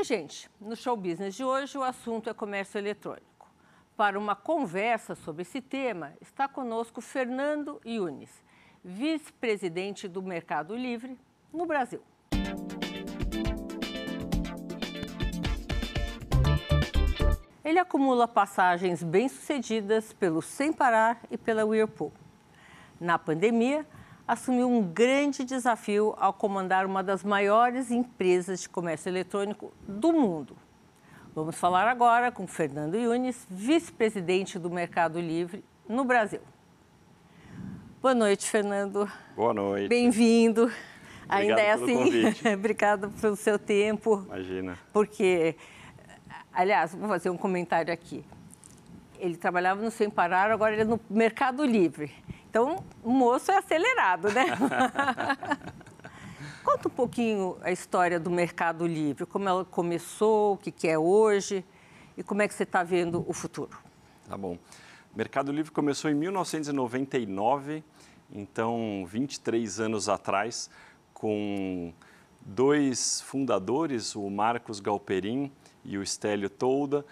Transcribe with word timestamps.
Oi, 0.00 0.04
gente. 0.04 0.50
No 0.58 0.74
show 0.74 0.96
business 0.96 1.34
de 1.34 1.44
hoje, 1.44 1.76
o 1.76 1.82
assunto 1.82 2.30
é 2.30 2.32
comércio 2.32 2.78
eletrônico. 2.78 3.46
Para 3.98 4.18
uma 4.18 4.34
conversa 4.34 5.14
sobre 5.14 5.42
esse 5.42 5.60
tema, 5.60 6.14
está 6.22 6.48
conosco 6.48 7.02
Fernando 7.02 7.78
Yunes, 7.84 8.30
vice-presidente 8.82 10.08
do 10.08 10.22
Mercado 10.22 10.74
Livre 10.74 11.18
no 11.52 11.66
Brasil. 11.66 12.00
Ele 17.62 17.78
acumula 17.78 18.26
passagens 18.26 19.02
bem-sucedidas 19.02 20.14
pelo 20.14 20.40
Sem 20.40 20.72
Parar 20.72 21.20
e 21.30 21.36
pela 21.36 21.66
Whirlpool. 21.66 22.10
Na 22.98 23.18
pandemia, 23.18 23.86
assumiu 24.30 24.70
um 24.70 24.80
grande 24.80 25.44
desafio 25.44 26.14
ao 26.16 26.32
comandar 26.32 26.86
uma 26.86 27.02
das 27.02 27.24
maiores 27.24 27.90
empresas 27.90 28.60
de 28.60 28.68
comércio 28.68 29.08
eletrônico 29.08 29.72
do 29.88 30.12
mundo. 30.12 30.56
Vamos 31.34 31.56
falar 31.56 31.88
agora 31.88 32.30
com 32.30 32.46
Fernando 32.46 32.96
Yunes, 32.96 33.44
vice-presidente 33.50 34.56
do 34.56 34.70
Mercado 34.70 35.20
Livre 35.20 35.64
no 35.88 36.04
Brasil. 36.04 36.40
Boa 38.00 38.14
noite, 38.14 38.48
Fernando. 38.48 39.10
Boa 39.34 39.52
noite. 39.52 39.88
Bem-vindo. 39.88 40.70
Ainda 41.28 41.60
é 41.60 41.72
assim. 41.72 42.24
Obrigado 42.54 43.10
pelo 43.20 43.34
seu 43.34 43.58
tempo. 43.58 44.22
Imagina. 44.28 44.78
Porque 44.92 45.56
Aliás, 46.52 46.94
vou 46.94 47.08
fazer 47.08 47.30
um 47.30 47.36
comentário 47.36 47.92
aqui. 47.92 48.24
Ele 49.20 49.36
trabalhava 49.36 49.82
no 49.82 49.90
Sem 49.90 50.08
Parar, 50.08 50.50
agora 50.50 50.72
ele 50.72 50.82
é 50.82 50.84
no 50.84 50.98
Mercado 51.08 51.64
Livre. 51.64 52.12
Então, 52.48 52.82
o 53.04 53.10
moço 53.10 53.52
é 53.52 53.58
acelerado, 53.58 54.28
né? 54.32 54.46
Conta 56.64 56.88
um 56.88 56.90
pouquinho 56.90 57.56
a 57.62 57.70
história 57.70 58.18
do 58.18 58.30
Mercado 58.30 58.86
Livre, 58.86 59.26
como 59.26 59.48
ela 59.48 59.64
começou, 59.64 60.54
o 60.54 60.56
que, 60.56 60.88
é 60.88 60.98
hoje 60.98 61.64
e 62.16 62.22
como 62.22 62.42
é 62.42 62.48
que 62.48 62.54
você 62.54 62.64
está 62.64 62.82
vendo 62.82 63.24
o 63.26 63.32
futuro. 63.32 63.78
Tá 64.28 64.36
bom. 64.36 64.58
Mercado 65.14 65.52
Livre 65.52 65.70
começou 65.70 66.10
em 66.10 66.14
1999, 66.14 67.84
então 68.32 69.04
23 69.06 69.80
anos 69.80 70.08
atrás, 70.08 70.70
com 71.12 71.92
dois 72.40 73.20
fundadores, 73.22 74.14
o 74.14 74.28
Marcos 74.30 74.80
Galperin 74.80 75.50
e 75.84 75.98
o 75.98 76.06
Stélio 76.06 76.50
Tolda, 76.50 77.04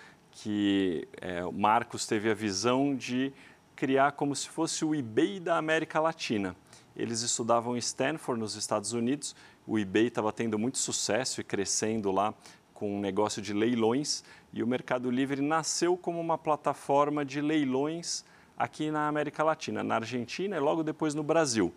que 0.42 1.08
é, 1.20 1.44
o 1.44 1.52
Marcos 1.52 2.06
teve 2.06 2.30
a 2.30 2.34
visão 2.34 2.94
de 2.94 3.32
criar 3.74 4.12
como 4.12 4.36
se 4.36 4.48
fosse 4.48 4.84
o 4.84 4.94
eBay 4.94 5.40
da 5.40 5.56
América 5.56 5.98
Latina. 5.98 6.54
Eles 6.96 7.22
estudavam 7.22 7.74
em 7.74 7.78
Stanford, 7.78 8.40
nos 8.40 8.54
Estados 8.54 8.92
Unidos. 8.92 9.34
O 9.66 9.78
eBay 9.78 10.06
estava 10.06 10.32
tendo 10.32 10.56
muito 10.56 10.78
sucesso 10.78 11.40
e 11.40 11.44
crescendo 11.44 12.12
lá 12.12 12.32
com 12.72 12.96
um 12.96 13.00
negócio 13.00 13.42
de 13.42 13.52
leilões. 13.52 14.22
E 14.52 14.62
o 14.62 14.66
Mercado 14.66 15.10
Livre 15.10 15.42
nasceu 15.42 15.96
como 15.96 16.20
uma 16.20 16.38
plataforma 16.38 17.24
de 17.24 17.40
leilões 17.40 18.24
aqui 18.56 18.92
na 18.92 19.08
América 19.08 19.42
Latina, 19.42 19.82
na 19.82 19.96
Argentina 19.96 20.56
e 20.56 20.60
logo 20.60 20.84
depois 20.84 21.14
no 21.14 21.24
Brasil. 21.24 21.72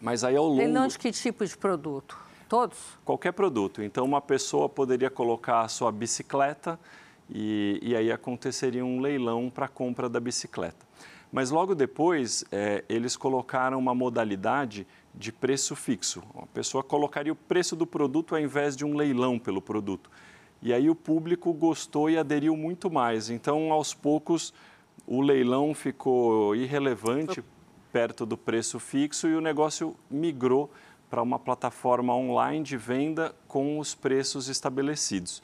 Mas 0.00 0.24
aí 0.24 0.36
ao 0.36 0.46
longo... 0.46 0.58
Leilão 0.58 0.88
de 0.88 0.98
que 0.98 1.12
tipo 1.12 1.46
de 1.46 1.56
produto? 1.56 2.18
Todos? 2.48 2.78
Qualquer 3.04 3.32
produto. 3.32 3.82
Então, 3.82 4.04
uma 4.04 4.20
pessoa 4.20 4.68
poderia 4.68 5.10
colocar 5.10 5.60
a 5.60 5.68
sua 5.68 5.92
bicicleta 5.92 6.78
e, 7.30 7.78
e 7.82 7.96
aí 7.96 8.10
aconteceria 8.10 8.84
um 8.84 9.00
leilão 9.00 9.50
para 9.50 9.66
a 9.66 9.68
compra 9.68 10.08
da 10.08 10.20
bicicleta. 10.20 10.86
Mas 11.30 11.50
logo 11.50 11.74
depois, 11.74 12.44
é, 12.50 12.84
eles 12.88 13.16
colocaram 13.16 13.78
uma 13.78 13.94
modalidade 13.94 14.86
de 15.14 15.30
preço 15.30 15.76
fixo. 15.76 16.22
A 16.36 16.46
pessoa 16.46 16.82
colocaria 16.82 17.32
o 17.32 17.36
preço 17.36 17.76
do 17.76 17.86
produto 17.86 18.34
ao 18.34 18.40
invés 18.40 18.76
de 18.76 18.84
um 18.84 18.96
leilão 18.96 19.38
pelo 19.38 19.60
produto. 19.60 20.10
E 20.62 20.72
aí 20.72 20.88
o 20.88 20.94
público 20.94 21.52
gostou 21.52 22.08
e 22.08 22.16
aderiu 22.16 22.56
muito 22.56 22.90
mais. 22.90 23.30
Então, 23.30 23.72
aos 23.72 23.92
poucos, 23.92 24.54
o 25.06 25.20
leilão 25.20 25.74
ficou 25.74 26.56
irrelevante 26.56 27.44
perto 27.92 28.26
do 28.26 28.36
preço 28.36 28.78
fixo 28.78 29.28
e 29.28 29.34
o 29.34 29.40
negócio 29.40 29.94
migrou 30.10 30.70
para 31.08 31.22
uma 31.22 31.38
plataforma 31.38 32.14
online 32.14 32.62
de 32.62 32.76
venda 32.76 33.34
com 33.46 33.78
os 33.78 33.94
preços 33.94 34.48
estabelecidos. 34.48 35.42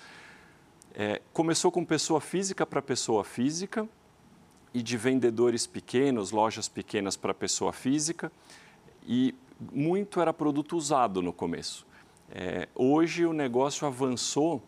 É, 0.95 1.21
começou 1.33 1.73
com 1.73 1.85
pessoa 1.85 2.21
física 2.21 2.65
para 2.65 2.81
pessoa 2.81 3.25
física 3.25 3.89
e 4.73 4.83
de 4.83 4.97
vendedores 4.97 5.67
pequenos, 5.67 6.31
lojas 6.31 6.69
pequenas 6.69 7.17
para 7.17 7.35
pessoa 7.35 7.73
física 7.73 8.31
e 9.07 9.35
muito 9.73 10.21
era 10.21 10.33
produto 10.33 10.77
usado 10.77 11.21
no 11.21 11.33
começo. 11.33 11.87
É, 12.31 12.69
hoje 12.75 13.27
o 13.27 13.33
negócio 13.33 13.87
avançou 13.87 14.63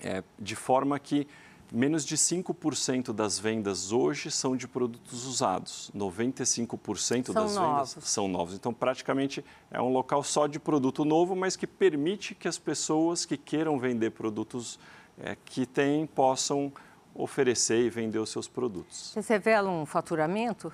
é, 0.00 0.22
de 0.38 0.54
forma 0.54 0.98
que 0.98 1.26
Menos 1.72 2.04
de 2.04 2.16
5% 2.16 3.12
das 3.12 3.38
vendas 3.38 3.92
hoje 3.92 4.28
são 4.28 4.56
de 4.56 4.66
produtos 4.66 5.24
usados. 5.24 5.90
95% 5.96 7.26
são 7.26 7.34
das 7.34 7.54
novos. 7.54 7.94
vendas 7.94 8.08
são 8.08 8.26
novos. 8.26 8.54
Então, 8.54 8.74
praticamente 8.74 9.44
é 9.70 9.80
um 9.80 9.88
local 9.88 10.24
só 10.24 10.48
de 10.48 10.58
produto 10.58 11.04
novo, 11.04 11.36
mas 11.36 11.54
que 11.54 11.68
permite 11.68 12.34
que 12.34 12.48
as 12.48 12.58
pessoas 12.58 13.24
que 13.24 13.36
queiram 13.36 13.78
vender 13.78 14.10
produtos 14.10 14.80
é, 15.22 15.36
que 15.44 15.66
têm 15.66 16.06
possam 16.06 16.72
oferecer 17.14 17.84
e 17.84 17.90
vender 17.90 18.18
os 18.18 18.30
seus 18.30 18.48
produtos. 18.48 19.12
Você 19.14 19.34
revela 19.34 19.70
um 19.70 19.84
faturamento? 19.84 20.72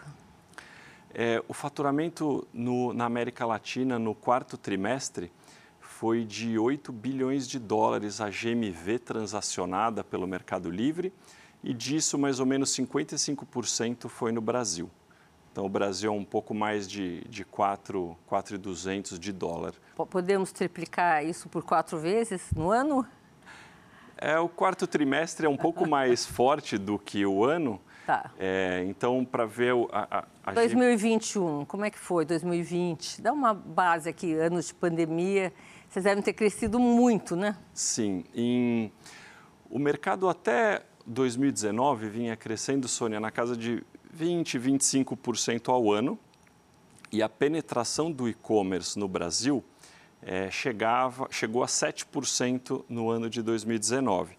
É, 1.14 1.42
o 1.48 1.54
faturamento 1.54 2.46
no, 2.52 2.92
na 2.92 3.06
América 3.06 3.46
Latina 3.46 3.98
no 3.98 4.14
quarto 4.14 4.56
trimestre 4.56 5.32
foi 5.80 6.24
de 6.24 6.58
8 6.58 6.92
bilhões 6.92 7.48
de 7.48 7.58
dólares 7.58 8.20
a 8.20 8.28
GMV 8.28 8.98
transacionada 8.98 10.04
pelo 10.04 10.26
Mercado 10.26 10.70
Livre 10.70 11.12
e 11.64 11.72
disso 11.72 12.18
mais 12.18 12.38
ou 12.38 12.44
menos 12.44 12.70
55% 12.76 14.08
foi 14.08 14.30
no 14.30 14.42
Brasil. 14.42 14.90
Então 15.50 15.64
o 15.64 15.70
Brasil 15.70 16.12
é 16.12 16.14
um 16.14 16.24
pouco 16.24 16.52
mais 16.52 16.86
de, 16.86 17.22
de 17.30 17.42
4,200 17.46 19.18
de 19.18 19.32
dólar. 19.32 19.72
Podemos 20.10 20.52
triplicar 20.52 21.24
isso 21.24 21.48
por 21.48 21.64
quatro 21.64 21.98
vezes 21.98 22.50
no 22.54 22.70
ano? 22.70 23.06
É, 24.16 24.38
o 24.38 24.48
quarto 24.48 24.86
trimestre 24.86 25.46
é 25.46 25.48
um 25.48 25.56
pouco 25.56 25.86
mais 25.88 26.24
forte 26.26 26.78
do 26.78 26.98
que 26.98 27.24
o 27.26 27.44
ano. 27.44 27.80
Tá. 28.06 28.30
É, 28.38 28.84
então, 28.86 29.24
para 29.24 29.44
ver 29.44 29.74
a, 29.90 30.18
a, 30.18 30.24
a 30.44 30.52
2021, 30.52 31.64
como 31.64 31.84
é 31.84 31.90
que 31.90 31.98
foi 31.98 32.24
2020? 32.24 33.20
Dá 33.20 33.32
uma 33.32 33.52
base 33.52 34.08
aqui, 34.08 34.32
anos 34.32 34.68
de 34.68 34.74
pandemia 34.74 35.52
vocês 35.88 36.04
devem 36.04 36.22
ter 36.22 36.32
crescido 36.32 36.78
muito, 36.78 37.34
né? 37.34 37.56
Sim. 37.72 38.24
Em... 38.34 38.92
O 39.70 39.78
mercado 39.78 40.28
até 40.28 40.82
2019 41.06 42.08
vinha 42.08 42.36
crescendo, 42.36 42.86
Sônia, 42.86 43.18
na 43.18 43.30
casa 43.30 43.56
de 43.56 43.82
20, 44.12 44.58
25% 44.58 45.68
ao 45.72 45.90
ano. 45.90 46.18
E 47.10 47.22
a 47.22 47.28
penetração 47.28 48.12
do 48.12 48.28
e-commerce 48.28 48.98
no 48.98 49.08
Brasil 49.08 49.64
é, 50.22 50.50
chegava, 50.50 51.28
chegou 51.30 51.62
a 51.62 51.66
7% 51.66 52.84
no 52.88 53.10
ano 53.10 53.30
de 53.30 53.42
2019 53.42 54.36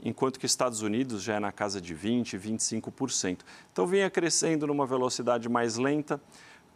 enquanto 0.00 0.38
que 0.38 0.46
Estados 0.46 0.80
Unidos 0.80 1.24
já 1.24 1.34
é 1.34 1.40
na 1.40 1.50
casa 1.50 1.80
de 1.80 1.92
20%, 1.92 2.38
25%. 2.38 3.40
Então 3.72 3.84
vinha 3.84 4.08
crescendo 4.08 4.64
numa 4.64 4.86
velocidade 4.86 5.48
mais 5.48 5.76
lenta. 5.76 6.20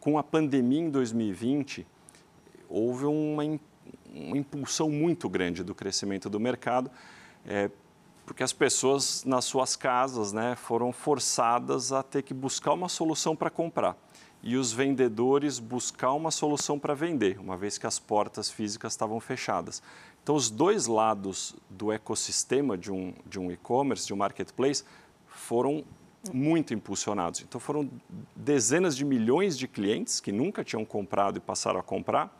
Com 0.00 0.18
a 0.18 0.24
pandemia 0.24 0.80
em 0.80 0.90
2020, 0.90 1.86
houve 2.68 3.04
uma 3.04 3.44
uma 4.14 4.36
impulsão 4.36 4.90
muito 4.90 5.28
grande 5.28 5.64
do 5.64 5.74
crescimento 5.74 6.28
do 6.28 6.38
mercado, 6.38 6.90
é, 7.46 7.70
porque 8.26 8.42
as 8.42 8.52
pessoas 8.52 9.24
nas 9.24 9.44
suas 9.44 9.74
casas 9.74 10.32
né, 10.32 10.54
foram 10.54 10.92
forçadas 10.92 11.92
a 11.92 12.02
ter 12.02 12.22
que 12.22 12.34
buscar 12.34 12.72
uma 12.72 12.88
solução 12.88 13.34
para 13.34 13.50
comprar 13.50 13.96
e 14.42 14.56
os 14.56 14.72
vendedores 14.72 15.58
buscar 15.58 16.12
uma 16.12 16.30
solução 16.30 16.78
para 16.78 16.94
vender, 16.94 17.38
uma 17.38 17.56
vez 17.56 17.78
que 17.78 17.86
as 17.86 17.98
portas 17.98 18.50
físicas 18.50 18.92
estavam 18.92 19.20
fechadas. 19.20 19.82
Então, 20.22 20.34
os 20.34 20.50
dois 20.50 20.86
lados 20.86 21.54
do 21.70 21.92
ecossistema 21.92 22.76
de 22.76 22.90
um, 22.90 23.14
de 23.26 23.38
um 23.38 23.50
e-commerce, 23.52 24.06
de 24.06 24.12
um 24.12 24.16
marketplace, 24.16 24.84
foram 25.26 25.84
muito 26.32 26.74
impulsionados. 26.74 27.40
Então, 27.40 27.60
foram 27.60 27.88
dezenas 28.34 28.96
de 28.96 29.04
milhões 29.04 29.56
de 29.56 29.68
clientes 29.68 30.20
que 30.20 30.32
nunca 30.32 30.64
tinham 30.64 30.84
comprado 30.84 31.38
e 31.38 31.40
passaram 31.40 31.78
a 31.80 31.82
comprar 31.82 32.36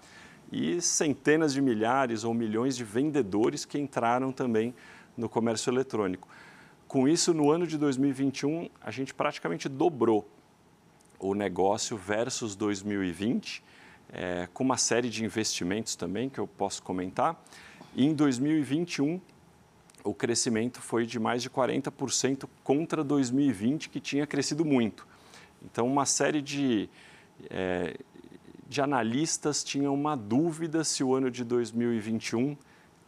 e 0.51 0.81
centenas 0.83 1.55
de 1.55 1.63
milhares 1.63 2.25
ou 2.25 2.35
milhões 2.35 2.77
de 2.77 2.85
vendedores 2.85 3.65
que 3.65 3.79
entraram 3.79 4.31
também 4.31 4.75
no 5.17 5.29
comércio 5.29 5.71
eletrônico. 5.71 6.29
Com 6.87 7.09
isso, 7.09 7.33
no 7.33 7.51
ano 7.51 7.67
de 7.67 7.79
2021, 7.79 8.69
a 8.81 8.91
gente 8.91 9.15
praticamente 9.15 9.69
dobrou 9.69 10.29
o 11.23 11.35
negócio 11.35 11.97
versus 11.97 12.57
2020, 12.57 13.63
é, 14.13 14.49
com 14.53 14.65
uma 14.65 14.77
série 14.77 15.09
de 15.09 15.25
investimentos 15.25 15.95
também 15.95 16.29
que 16.29 16.41
eu 16.41 16.49
posso 16.49 16.83
comentar. 16.83 17.41
E 17.95 18.05
em 18.05 18.13
2021, 18.13 19.21
o 20.03 20.13
crescimento 20.13 20.83
foi 20.83 21.07
de 21.07 21.21
mais 21.21 21.41
de 21.41 21.49
40% 21.49 22.49
contra 22.65 23.05
2020, 23.05 23.89
que 23.89 24.01
tinha 24.01 24.27
crescido 24.27 24.65
muito. 24.65 25.07
Então, 25.65 25.87
uma 25.87 26.05
série 26.05 26.43
de, 26.43 26.91
é, 27.49 27.97
de 28.69 28.81
analistas 28.83 29.63
tinham 29.63 29.95
uma 29.95 30.17
dúvida 30.17 30.83
se 30.83 31.05
o 31.05 31.15
ano 31.15 31.31
de 31.31 31.45
2021 31.45 32.57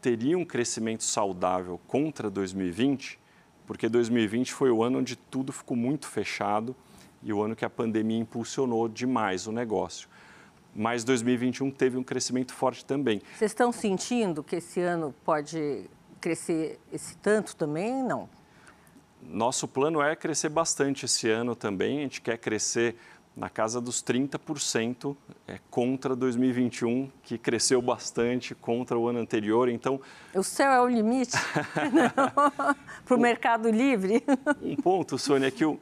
teria 0.00 0.38
um 0.38 0.44
crescimento 0.44 1.02
saudável 1.02 1.80
contra 1.88 2.30
2020, 2.30 3.18
porque 3.66 3.88
2020 3.88 4.52
foi 4.52 4.70
o 4.70 4.84
ano 4.84 5.00
onde 5.00 5.16
tudo 5.16 5.52
ficou 5.52 5.76
muito 5.76 6.06
fechado 6.06 6.76
e 7.24 7.32
o 7.32 7.42
ano 7.42 7.56
que 7.56 7.64
a 7.64 7.70
pandemia 7.70 8.18
impulsionou 8.18 8.86
demais 8.86 9.46
o 9.46 9.52
negócio. 9.52 10.08
Mas 10.76 11.02
2021 11.04 11.70
teve 11.70 11.96
um 11.96 12.02
crescimento 12.02 12.52
forte 12.52 12.84
também. 12.84 13.22
Vocês 13.36 13.50
estão 13.50 13.72
sentindo 13.72 14.42
que 14.42 14.56
esse 14.56 14.80
ano 14.80 15.14
pode 15.24 15.88
crescer 16.20 16.78
esse 16.92 17.16
tanto 17.16 17.56
também? 17.56 18.02
Não. 18.02 18.28
Nosso 19.22 19.66
plano 19.66 20.02
é 20.02 20.14
crescer 20.14 20.50
bastante 20.50 21.06
esse 21.06 21.30
ano 21.30 21.56
também. 21.56 22.00
A 22.00 22.02
gente 22.02 22.20
quer 22.20 22.36
crescer 22.36 22.96
na 23.36 23.48
casa 23.48 23.80
dos 23.80 24.02
30% 24.02 25.16
é, 25.48 25.58
contra 25.70 26.14
2021, 26.14 27.10
que 27.22 27.36
cresceu 27.38 27.80
bastante 27.82 28.54
contra 28.54 28.98
o 28.98 29.08
ano 29.08 29.18
anterior. 29.18 29.68
Então, 29.68 30.00
o 30.34 30.42
céu 30.42 30.70
é 30.70 30.80
o 30.80 30.88
limite 30.88 31.36
para 33.04 33.16
o 33.16 33.18
mercado 33.18 33.70
livre. 33.70 34.22
um 34.62 34.76
ponto, 34.76 35.18
Sônia, 35.18 35.48
é 35.48 35.50
que 35.50 35.64
o, 35.64 35.80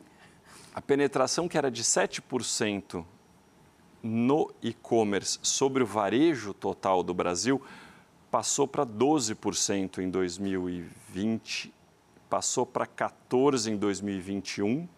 a 0.74 0.80
penetração 0.80 1.48
que 1.48 1.58
era 1.58 1.70
de 1.70 1.82
7% 1.82 3.04
no 4.02 4.52
e-commerce 4.62 5.38
sobre 5.42 5.82
o 5.82 5.86
varejo 5.86 6.52
total 6.54 7.02
do 7.02 7.14
Brasil 7.14 7.62
passou 8.30 8.66
para 8.66 8.84
12% 8.84 9.98
em 9.98 10.10
2020, 10.10 11.72
passou 12.28 12.64
para 12.64 12.86
14% 12.86 13.68
em 13.68 13.76
2021 13.76 14.88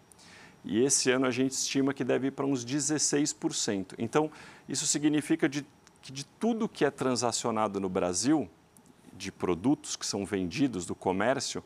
e 0.64 0.82
esse 0.82 1.10
ano 1.10 1.26
a 1.26 1.30
gente 1.30 1.50
estima 1.52 1.92
que 1.92 2.04
deve 2.04 2.28
ir 2.28 2.30
para 2.30 2.46
uns 2.46 2.64
16%. 2.64 3.94
Então, 3.98 4.30
isso 4.68 4.86
significa 4.86 5.48
de, 5.48 5.66
que 6.00 6.10
de 6.10 6.24
tudo 6.24 6.68
que 6.68 6.84
é 6.84 6.90
transacionado 6.90 7.78
no 7.78 7.88
Brasil, 7.88 8.48
de 9.12 9.30
produtos 9.30 9.94
que 9.94 10.06
são 10.06 10.24
vendidos 10.24 10.86
do 10.86 10.94
comércio, 10.94 11.62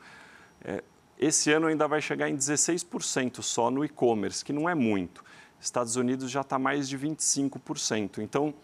é, 0.64 0.82
esse 1.19 1.50
ano 1.50 1.67
ainda 1.67 1.88
vai 1.88 2.00
chegar 2.00 2.29
em 2.29 2.37
16% 2.37 3.43
só 3.43 3.70
no 3.70 3.85
e-commerce, 3.85 4.44
que 4.44 4.53
não 4.53 4.69
é 4.69 4.75
muito. 4.75 5.25
Estados 5.61 5.97
Unidos 5.97 6.31
já 6.31 6.43
está 6.43 6.59
mais 6.59 6.88
de 6.88 6.97
25%. 6.97 8.19
Então, 8.19 8.55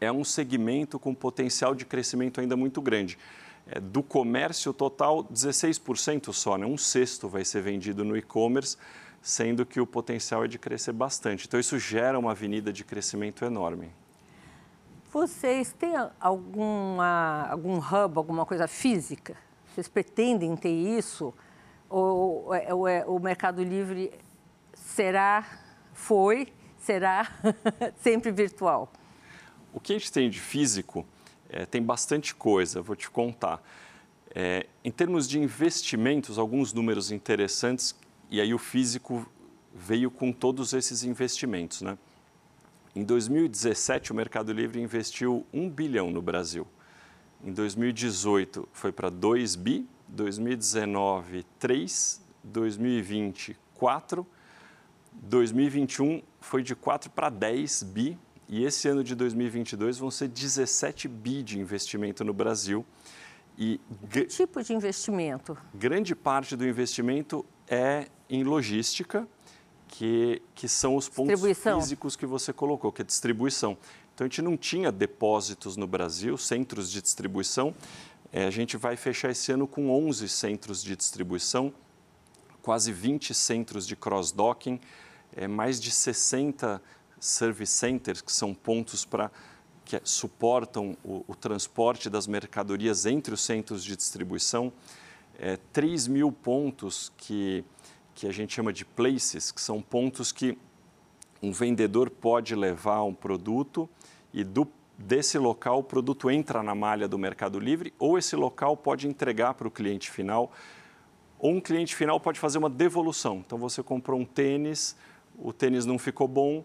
é 0.00 0.10
um 0.10 0.24
segmento 0.24 0.98
com 0.98 1.14
potencial 1.14 1.74
de 1.74 1.84
crescimento 1.84 2.40
ainda 2.40 2.56
muito 2.56 2.80
grande. 2.80 3.18
É, 3.66 3.80
do 3.80 4.02
comércio 4.02 4.72
total, 4.72 5.24
16% 5.24 6.32
só, 6.32 6.56
né? 6.56 6.64
um 6.64 6.78
sexto 6.78 7.28
vai 7.28 7.44
ser 7.44 7.60
vendido 7.62 8.04
no 8.04 8.16
e-commerce 8.16 8.76
sendo 9.20 9.66
que 9.66 9.80
o 9.80 9.86
potencial 9.86 10.44
é 10.44 10.48
de 10.48 10.56
crescer 10.56 10.92
bastante. 10.92 11.46
Então, 11.46 11.58
isso 11.58 11.78
gera 11.80 12.16
uma 12.16 12.30
avenida 12.30 12.72
de 12.72 12.84
crescimento 12.84 13.44
enorme. 13.44 13.90
Vocês 15.12 15.72
têm 15.72 15.94
alguma, 16.20 17.48
algum 17.50 17.78
hub, 17.78 18.18
alguma 18.18 18.46
coisa 18.46 18.68
física? 18.68 19.36
Vocês 19.74 19.88
pretendem 19.88 20.54
ter 20.56 20.70
isso? 20.70 21.34
Ou, 21.88 22.50
ou 22.70 22.88
é, 22.88 23.04
o 23.06 23.18
Mercado 23.18 23.62
Livre 23.62 24.12
será, 24.74 25.46
foi, 25.92 26.52
será 26.78 27.30
sempre 28.00 28.30
virtual? 28.30 28.92
O 29.72 29.80
que 29.80 29.92
a 29.92 29.98
gente 29.98 30.10
tem 30.10 30.28
de 30.30 30.40
físico 30.40 31.06
é, 31.48 31.66
tem 31.66 31.82
bastante 31.82 32.34
coisa, 32.34 32.82
vou 32.82 32.96
te 32.96 33.10
contar. 33.10 33.62
É, 34.34 34.66
em 34.84 34.90
termos 34.90 35.28
de 35.28 35.38
investimentos, 35.38 36.38
alguns 36.38 36.72
números 36.72 37.10
interessantes 37.10 37.94
e 38.30 38.40
aí 38.40 38.52
o 38.52 38.58
físico 38.58 39.26
veio 39.74 40.10
com 40.10 40.32
todos 40.32 40.72
esses 40.72 41.02
investimentos. 41.04 41.82
Né? 41.82 41.96
Em 42.94 43.04
2017, 43.04 44.12
o 44.12 44.14
Mercado 44.14 44.52
Livre 44.52 44.80
investiu 44.80 45.46
1 45.52 45.70
bilhão 45.70 46.10
no 46.10 46.20
Brasil. 46.20 46.66
Em 47.44 47.52
2018, 47.52 48.68
foi 48.72 48.90
para 48.90 49.10
2 49.10 49.54
bi. 49.56 49.86
2019, 50.08 51.44
3. 51.58 52.26
2020, 52.46 53.56
4. 53.74 54.26
2021 55.12 56.22
foi 56.40 56.62
de 56.62 56.74
4 56.74 57.10
para 57.10 57.28
10 57.28 57.82
bi. 57.82 58.18
E 58.48 58.64
esse 58.64 58.88
ano 58.88 59.02
de 59.02 59.14
2022 59.14 59.98
vão 59.98 60.10
ser 60.10 60.28
17 60.28 61.08
bi 61.08 61.42
de 61.42 61.58
investimento 61.58 62.24
no 62.24 62.32
Brasil. 62.32 62.86
E 63.58 63.80
que 64.10 64.24
tipo 64.26 64.62
de 64.62 64.72
investimento? 64.72 65.56
Grande 65.74 66.14
parte 66.14 66.54
do 66.54 66.66
investimento 66.66 67.44
é 67.66 68.06
em 68.28 68.44
logística, 68.44 69.26
que, 69.88 70.42
que 70.54 70.68
são 70.68 70.94
os 70.94 71.08
pontos 71.08 71.40
físicos 71.56 72.14
que 72.14 72.26
você 72.26 72.52
colocou, 72.52 72.92
que 72.92 73.02
é 73.02 73.04
distribuição. 73.04 73.76
Então, 74.14 74.24
a 74.24 74.28
gente 74.28 74.42
não 74.42 74.56
tinha 74.56 74.90
depósitos 74.90 75.76
no 75.76 75.86
Brasil, 75.86 76.38
centros 76.38 76.90
de 76.90 77.02
distribuição. 77.02 77.74
É, 78.36 78.44
a 78.44 78.50
gente 78.50 78.76
vai 78.76 78.98
fechar 78.98 79.30
esse 79.30 79.50
ano 79.50 79.66
com 79.66 79.90
11 79.90 80.28
centros 80.28 80.82
de 80.82 80.94
distribuição, 80.94 81.72
quase 82.60 82.92
20 82.92 83.32
centros 83.32 83.86
de 83.86 83.96
cross-docking, 83.96 84.78
é, 85.34 85.48
mais 85.48 85.80
de 85.80 85.90
60 85.90 86.82
service 87.18 87.72
centers, 87.72 88.20
que 88.20 88.30
são 88.30 88.52
pontos 88.52 89.06
para 89.06 89.30
que 89.86 89.98
suportam 90.04 90.98
o, 91.02 91.24
o, 91.26 91.34
transporte 91.34 92.10
das 92.10 92.26
mercadorias 92.26 93.06
entre 93.06 93.32
os 93.32 93.40
centros 93.40 93.82
de 93.82 93.96
distribuição, 93.96 94.70
é, 95.38 95.56
3 95.72 96.06
mil 96.06 96.30
pontos 96.30 97.10
que 97.16 97.64
que 98.14 98.26
a 98.26 98.32
gente 98.32 98.52
chama 98.52 98.70
de 98.72 98.84
places, 98.84 99.50
que 99.50 99.62
são 99.62 99.80
pontos 99.80 100.30
que 100.30 100.58
um 101.42 101.52
vendedor 101.52 102.10
pode 102.10 102.54
levar 102.54 103.02
um 103.02 103.14
produto 103.14 103.88
e 104.32 104.44
do, 104.44 104.68
desse 104.98 105.38
local 105.38 105.80
o 105.80 105.82
produto 105.82 106.30
entra 106.30 106.62
na 106.62 106.74
malha 106.74 107.06
do 107.06 107.18
Mercado 107.18 107.58
Livre 107.58 107.92
ou 107.98 108.18
esse 108.18 108.34
local 108.34 108.76
pode 108.76 109.06
entregar 109.06 109.54
para 109.54 109.68
o 109.68 109.70
cliente 109.70 110.10
final 110.10 110.52
ou 111.38 111.52
um 111.52 111.60
cliente 111.60 111.94
final 111.94 112.18
pode 112.18 112.40
fazer 112.40 112.58
uma 112.58 112.70
devolução. 112.70 113.42
Então 113.44 113.58
você 113.58 113.82
comprou 113.82 114.18
um 114.18 114.24
tênis, 114.24 114.96
o 115.38 115.52
tênis 115.52 115.84
não 115.84 115.98
ficou 115.98 116.26
bom, 116.26 116.64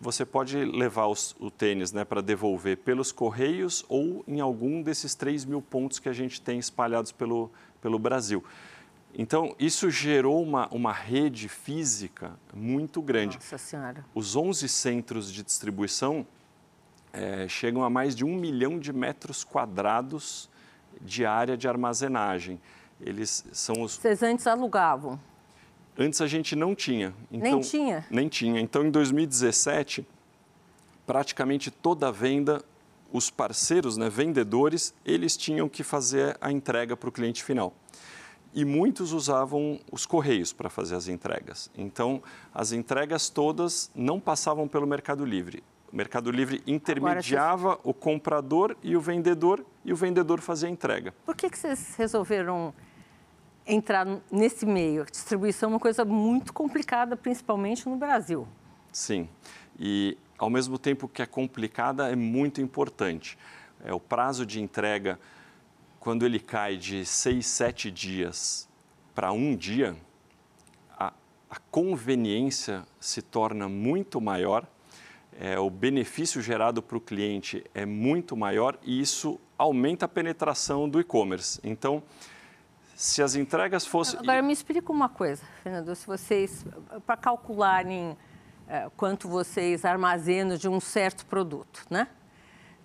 você 0.00 0.24
pode 0.24 0.64
levar 0.64 1.06
os, 1.06 1.34
o 1.38 1.50
tênis 1.50 1.92
né, 1.92 2.04
para 2.04 2.20
devolver 2.20 2.78
pelos 2.78 3.12
correios 3.12 3.84
ou 3.88 4.24
em 4.26 4.40
algum 4.40 4.82
desses 4.82 5.14
3 5.14 5.44
mil 5.44 5.62
pontos 5.62 5.98
que 5.98 6.08
a 6.08 6.12
gente 6.12 6.40
tem 6.40 6.58
espalhados 6.58 7.12
pelo, 7.12 7.50
pelo 7.80 7.98
Brasil. 7.98 8.44
Então, 9.16 9.54
isso 9.60 9.88
gerou 9.90 10.42
uma, 10.42 10.66
uma 10.72 10.92
rede 10.92 11.48
física 11.48 12.32
muito 12.52 13.00
grande. 13.00 13.36
Nossa 13.36 13.58
Senhora. 13.58 14.04
Os 14.12 14.34
11 14.34 14.68
centros 14.68 15.32
de 15.32 15.44
distribuição 15.44 16.26
é, 17.14 17.46
chegam 17.48 17.84
a 17.84 17.88
mais 17.88 18.14
de 18.14 18.24
um 18.24 18.34
milhão 18.34 18.78
de 18.78 18.92
metros 18.92 19.44
quadrados 19.44 20.50
de 21.00 21.24
área 21.24 21.56
de 21.56 21.68
armazenagem. 21.68 22.60
Eles 23.00 23.44
são 23.52 23.82
os... 23.82 23.96
Vocês 23.96 24.22
antes 24.22 24.46
alugavam? 24.46 25.18
Antes 25.96 26.20
a 26.20 26.26
gente 26.26 26.56
não 26.56 26.74
tinha. 26.74 27.14
Então, 27.30 27.52
nem 27.52 27.60
tinha? 27.60 28.06
Nem 28.10 28.28
tinha. 28.28 28.60
Então, 28.60 28.84
em 28.84 28.90
2017, 28.90 30.06
praticamente 31.06 31.70
toda 31.70 32.08
a 32.08 32.10
venda, 32.10 32.62
os 33.12 33.30
parceiros, 33.30 33.96
né, 33.96 34.10
vendedores, 34.10 34.92
eles 35.04 35.36
tinham 35.36 35.68
que 35.68 35.84
fazer 35.84 36.36
a 36.40 36.50
entrega 36.50 36.96
para 36.96 37.08
o 37.08 37.12
cliente 37.12 37.44
final 37.44 37.72
e 38.54 38.64
muitos 38.64 39.12
usavam 39.12 39.80
os 39.90 40.06
correios 40.06 40.52
para 40.52 40.70
fazer 40.70 40.94
as 40.94 41.08
entregas. 41.08 41.68
Então, 41.76 42.22
as 42.54 42.70
entregas 42.70 43.28
todas 43.28 43.90
não 43.94 44.20
passavam 44.20 44.68
pelo 44.68 44.86
Mercado 44.86 45.24
Livre. 45.24 45.62
O 45.94 45.96
Mercado 45.96 46.28
Livre 46.32 46.60
intermediava 46.66 47.74
Agora, 47.74 47.80
o 47.84 47.94
comprador 47.94 48.76
e 48.82 48.96
o 48.96 49.00
vendedor 49.00 49.64
e 49.84 49.92
o 49.92 49.96
vendedor 49.96 50.40
fazia 50.40 50.68
a 50.68 50.72
entrega. 50.72 51.14
Por 51.24 51.36
que, 51.36 51.48
que 51.48 51.56
vocês 51.56 51.94
resolveram 51.94 52.74
entrar 53.64 54.04
nesse 54.28 54.66
meio? 54.66 55.02
A 55.02 55.04
distribuição 55.04 55.68
é 55.68 55.72
uma 55.74 55.78
coisa 55.78 56.04
muito 56.04 56.52
complicada, 56.52 57.16
principalmente 57.16 57.88
no 57.88 57.94
Brasil. 57.96 58.48
Sim, 58.90 59.28
e 59.78 60.18
ao 60.36 60.50
mesmo 60.50 60.80
tempo 60.80 61.06
que 61.06 61.22
é 61.22 61.26
complicada, 61.26 62.10
é 62.10 62.16
muito 62.16 62.60
importante. 62.60 63.38
É, 63.84 63.94
o 63.94 64.00
prazo 64.00 64.44
de 64.44 64.60
entrega 64.60 65.16
quando 66.00 66.26
ele 66.26 66.40
cai 66.40 66.76
de 66.76 67.06
seis, 67.06 67.46
sete 67.46 67.88
dias 67.88 68.68
para 69.14 69.30
um 69.30 69.54
dia, 69.54 69.96
a, 70.98 71.12
a, 71.48 71.56
conveniência 71.70 72.84
se 72.98 73.22
torna 73.22 73.68
muito 73.68 74.20
maior, 74.20 74.66
é, 75.38 75.58
o 75.58 75.68
benefício 75.68 76.40
gerado 76.40 76.82
para 76.82 76.96
o 76.96 77.00
cliente 77.00 77.64
é 77.74 77.84
muito 77.84 78.36
maior 78.36 78.78
e 78.82 79.00
isso 79.00 79.40
aumenta 79.58 80.06
a 80.06 80.08
penetração 80.08 80.88
do 80.88 81.00
e-commerce. 81.00 81.60
Então, 81.62 82.02
se 82.94 83.22
as 83.22 83.34
entregas 83.34 83.84
fossem. 83.84 84.18
Agora, 84.20 84.40
me 84.42 84.52
explica 84.52 84.90
uma 84.92 85.08
coisa, 85.08 85.42
Fernando. 85.62 85.94
Se 85.94 86.06
vocês, 86.06 86.64
para 87.04 87.16
calcularem 87.16 88.16
é, 88.68 88.88
quanto 88.96 89.28
vocês 89.28 89.84
armazenam 89.84 90.56
de 90.56 90.68
um 90.68 90.80
certo 90.80 91.26
produto, 91.26 91.84
né? 91.90 92.08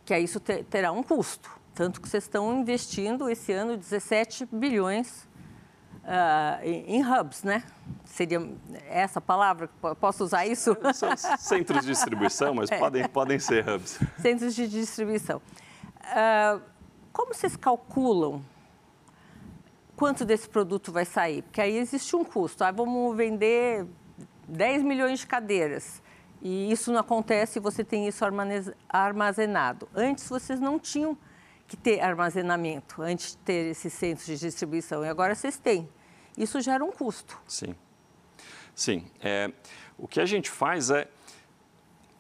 Que 0.04 0.14
aí 0.14 0.24
isso 0.24 0.40
terá 0.40 0.92
um 0.92 1.04
custo. 1.04 1.52
Tanto 1.76 2.02
que 2.02 2.10
vocês 2.10 2.24
estão 2.24 2.60
investindo 2.60 3.30
esse 3.30 3.54
ano 3.54 3.78
17 3.78 4.48
bilhões 4.52 5.29
uh, 6.04 6.64
em, 6.64 7.04
hubs, 7.04 7.44
né? 7.44 7.64
Seria 8.06 8.42
essa 8.90 9.22
palavra? 9.22 9.70
Posso 10.00 10.24
usar 10.24 10.46
isso? 10.46 10.76
São 10.94 11.16
centros 11.38 11.82
de 11.82 11.88
distribuição, 11.88 12.54
mas 12.54 12.70
é. 12.72 12.78
podem, 12.78 13.08
podem 13.08 13.40
ser 13.40 13.68
hubs. 13.68 14.00
Centros 14.20 14.56
de 14.56 14.68
distribuição. 14.68 15.42
Uh, 16.00 16.62
Como 17.12 17.34
vocês 17.34 17.56
calculam 17.56 18.44
quanto 19.96 20.24
desse 20.26 20.48
produto 20.48 20.92
vai 20.92 21.06
sair? 21.06 21.42
Porque 21.44 21.62
aí 21.62 21.78
existe 21.78 22.16
um 22.16 22.24
custo. 22.24 22.64
Ah, 22.64 22.72
vamos 22.72 23.16
vender 23.16 23.86
10 24.48 24.84
milhões 24.84 25.20
de 25.20 25.28
cadeiras. 25.28 26.02
E 26.42 26.72
isso 26.72 26.92
não 26.92 27.00
acontece 27.00 27.54
se 27.54 27.60
você 27.60 27.84
tem 27.84 28.08
isso 28.08 28.24
armazenado. 28.88 29.90
Antes 29.94 30.30
vocês 30.30 30.60
não 30.60 30.80
tinham 30.80 31.18
que 31.70 31.78
ter 31.78 32.02
armazenamento, 32.02 33.02
antes 33.02 33.32
de 33.32 33.38
ter 33.38 33.72
esses 33.72 33.94
centros 33.94 34.26
de 34.26 34.38
distribuição. 34.38 35.06
E 35.06 35.08
agora 35.08 35.36
vocês 35.36 35.58
têm. 35.58 35.88
Isso 36.36 36.60
gera 36.60 36.84
um 36.84 36.92
custo. 36.92 37.40
Sim. 37.48 37.76
Sim. 38.74 39.06
É, 39.22 39.52
o 39.98 40.08
que 40.08 40.20
a 40.20 40.26
gente 40.26 40.50
faz 40.50 40.90
é 40.90 41.08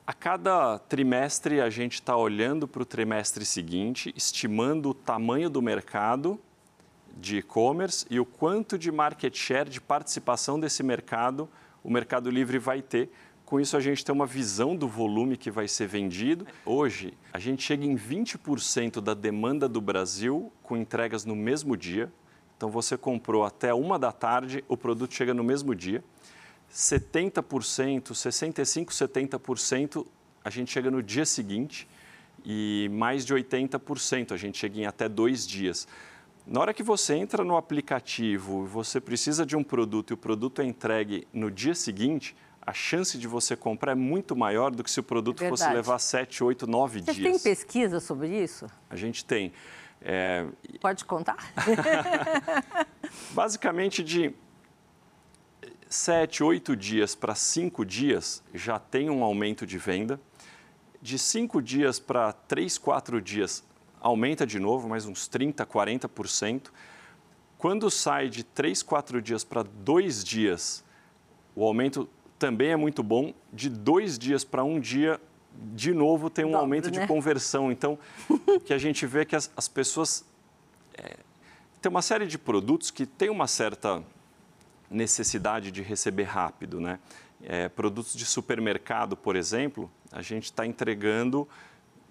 a 0.05 0.13
cada 0.13 0.77
trimestre, 0.79 1.61
a 1.61 1.69
gente 1.69 1.95
está 1.95 2.15
olhando 2.15 2.67
para 2.67 2.81
o 2.81 2.85
trimestre 2.85 3.43
seguinte, 3.43 4.13
estimando 4.15 4.89
o 4.89 4.93
tamanho 4.93 5.49
do 5.49 5.61
mercado 5.61 6.39
de 7.15 7.37
e-commerce 7.37 8.05
e 8.09 8.19
o 8.19 8.25
quanto 8.25 8.77
de 8.77 8.91
market 8.91 9.35
share, 9.35 9.69
de 9.69 9.81
participação 9.81 10.59
desse 10.59 10.83
mercado, 10.83 11.49
o 11.83 11.89
Mercado 11.89 12.29
Livre 12.29 12.59
vai 12.59 12.81
ter. 12.81 13.11
Com 13.49 13.59
isso, 13.59 13.75
a 13.75 13.79
gente 13.79 14.05
tem 14.05 14.13
uma 14.13 14.27
visão 14.27 14.75
do 14.75 14.87
volume 14.87 15.35
que 15.35 15.49
vai 15.49 15.67
ser 15.67 15.87
vendido. 15.87 16.45
Hoje, 16.63 17.15
a 17.33 17.39
gente 17.39 17.63
chega 17.63 17.83
em 17.83 17.95
20% 17.95 19.01
da 19.01 19.15
demanda 19.15 19.67
do 19.67 19.81
Brasil 19.81 20.53
com 20.61 20.77
entregas 20.77 21.25
no 21.25 21.35
mesmo 21.35 21.75
dia. 21.75 22.13
Então, 22.55 22.69
você 22.69 22.95
comprou 22.95 23.43
até 23.43 23.73
uma 23.73 23.97
da 23.97 24.11
tarde, 24.11 24.63
o 24.67 24.77
produto 24.77 25.15
chega 25.15 25.33
no 25.33 25.43
mesmo 25.43 25.73
dia. 25.73 26.03
70%, 26.71 28.11
65%, 28.11 28.85
70% 28.85 30.05
a 30.45 30.49
gente 30.51 30.71
chega 30.71 30.91
no 30.91 31.01
dia 31.01 31.25
seguinte 31.25 31.87
e 32.45 32.87
mais 32.93 33.25
de 33.25 33.33
80% 33.33 34.31
a 34.31 34.37
gente 34.37 34.59
chega 34.59 34.79
em 34.79 34.85
até 34.85 35.09
dois 35.09 35.47
dias. 35.47 35.87
Na 36.45 36.61
hora 36.61 36.73
que 36.73 36.83
você 36.83 37.15
entra 37.15 37.43
no 37.43 37.57
aplicativo, 37.57 38.67
você 38.67 39.01
precisa 39.01 39.43
de 39.43 39.55
um 39.55 39.63
produto 39.63 40.11
e 40.11 40.13
o 40.13 40.17
produto 40.17 40.61
é 40.61 40.65
entregue 40.65 41.27
no 41.33 41.49
dia 41.49 41.73
seguinte, 41.73 42.35
a 42.69 42.73
chance 42.73 43.17
de 43.17 43.27
você 43.27 43.55
comprar 43.55 43.93
é 43.93 43.95
muito 43.95 44.35
maior 44.35 44.69
do 44.69 44.83
que 44.83 44.91
se 44.91 44.99
o 44.99 45.03
produto 45.03 45.39
Verdade. 45.39 45.59
fosse 45.59 45.73
levar 45.73 45.97
7, 45.97 46.43
8, 46.43 46.67
9 46.67 46.99
Você 46.99 47.05
dias. 47.05 47.17
Você 47.17 47.23
tem 47.23 47.39
pesquisa 47.39 47.99
sobre 47.99 48.27
isso? 48.27 48.67
A 48.89 48.95
gente 48.95 49.25
tem. 49.25 49.51
É... 49.99 50.45
Pode 50.79 51.03
contar? 51.03 51.37
Basicamente, 53.31 54.03
de 54.03 54.33
sete, 55.89 56.43
oito 56.43 56.75
dias 56.75 57.15
para 57.15 57.33
cinco 57.33 57.83
dias 57.83 58.43
já 58.53 58.77
tem 58.77 59.09
um 59.09 59.23
aumento 59.23 59.65
de 59.65 59.79
venda. 59.79 60.21
De 61.01 61.17
cinco 61.17 61.61
dias 61.61 61.99
para 61.99 62.31
três, 62.31 62.77
quatro 62.77 63.19
dias 63.19 63.63
aumenta 63.99 64.45
de 64.45 64.59
novo, 64.59 64.87
mais 64.87 65.07
uns 65.07 65.27
30%, 65.27 65.65
40%. 65.65 66.67
Quando 67.57 67.89
sai 67.89 68.29
de 68.29 68.43
três, 68.43 68.83
quatro 68.83 69.21
dias 69.21 69.43
para 69.43 69.63
dois 69.63 70.23
dias, 70.23 70.83
o 71.55 71.65
aumento 71.65 72.07
também 72.39 72.69
é 72.69 72.75
muito 72.75 73.03
bom. 73.03 73.33
De 73.51 73.69
dois 73.69 74.17
dias 74.17 74.43
para 74.43 74.63
um 74.63 74.79
dia, 74.79 75.19
de 75.75 75.93
novo, 75.93 76.29
tem 76.29 76.45
um 76.45 76.51
Dobro, 76.51 76.61
aumento 76.61 76.89
né? 76.89 77.01
de 77.01 77.07
conversão. 77.07 77.71
Então, 77.71 77.99
que 78.65 78.73
a 78.73 78.77
gente 78.77 79.05
vê 79.05 79.21
é 79.21 79.25
que 79.25 79.35
as, 79.35 79.51
as 79.55 79.67
pessoas. 79.67 80.25
É, 80.97 81.17
tem 81.81 81.89
uma 81.89 82.01
série 82.01 82.25
de 82.25 82.37
produtos 82.37 82.89
que 82.89 83.05
tem 83.05 83.29
uma 83.29 83.47
certa 83.47 84.01
necessidade 84.89 85.71
de 85.71 85.81
receber 85.81 86.23
rápido. 86.23 86.79
Né? 86.79 86.97
É, 87.43 87.69
produtos 87.69 88.13
de 88.13 88.25
supermercado, 88.25 89.15
por 89.15 89.35
exemplo, 89.35 89.91
a 90.11 90.21
gente 90.21 90.45
está 90.45 90.65
entregando 90.65 91.47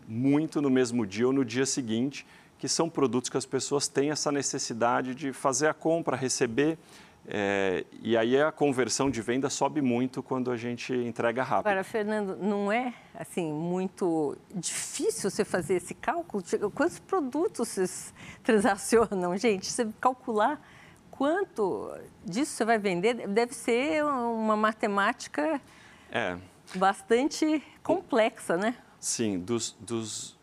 muito 0.06 0.62
no 0.62 0.70
mesmo 0.70 1.06
dia 1.06 1.26
ou 1.26 1.32
no 1.32 1.44
dia 1.44 1.66
seguinte, 1.66 2.26
que 2.58 2.68
são 2.68 2.88
produtos 2.88 3.28
que 3.28 3.36
as 3.36 3.46
pessoas 3.46 3.88
têm 3.88 4.10
essa 4.10 4.32
necessidade 4.32 5.14
de 5.14 5.32
fazer 5.32 5.68
a 5.68 5.74
compra, 5.74 6.16
receber. 6.16 6.78
É, 7.30 7.84
e 8.00 8.16
aí 8.16 8.40
a 8.40 8.50
conversão 8.50 9.10
de 9.10 9.20
venda 9.20 9.50
sobe 9.50 9.82
muito 9.82 10.22
quando 10.22 10.50
a 10.50 10.56
gente 10.56 10.94
entrega 10.94 11.42
rápido. 11.42 11.66
Agora, 11.66 11.84
Fernando, 11.84 12.34
não 12.36 12.72
é 12.72 12.94
assim 13.14 13.52
muito 13.52 14.34
difícil 14.54 15.30
você 15.30 15.44
fazer 15.44 15.74
esse 15.74 15.92
cálculo? 15.92 16.42
Quantos 16.74 16.98
produtos 16.98 17.68
vocês 17.68 18.14
transacionam, 18.42 19.36
gente? 19.38 19.66
Você 19.66 19.86
calcular 20.00 20.58
quanto 21.10 21.94
disso 22.24 22.52
você 22.52 22.64
vai 22.64 22.78
vender 22.78 23.28
deve 23.28 23.52
ser 23.52 24.02
uma 24.04 24.56
matemática 24.56 25.60
é. 26.10 26.38
bastante 26.76 27.62
complexa, 27.82 28.56
né? 28.56 28.74
Sim, 28.98 29.38
dos, 29.38 29.76
dos, 29.78 30.38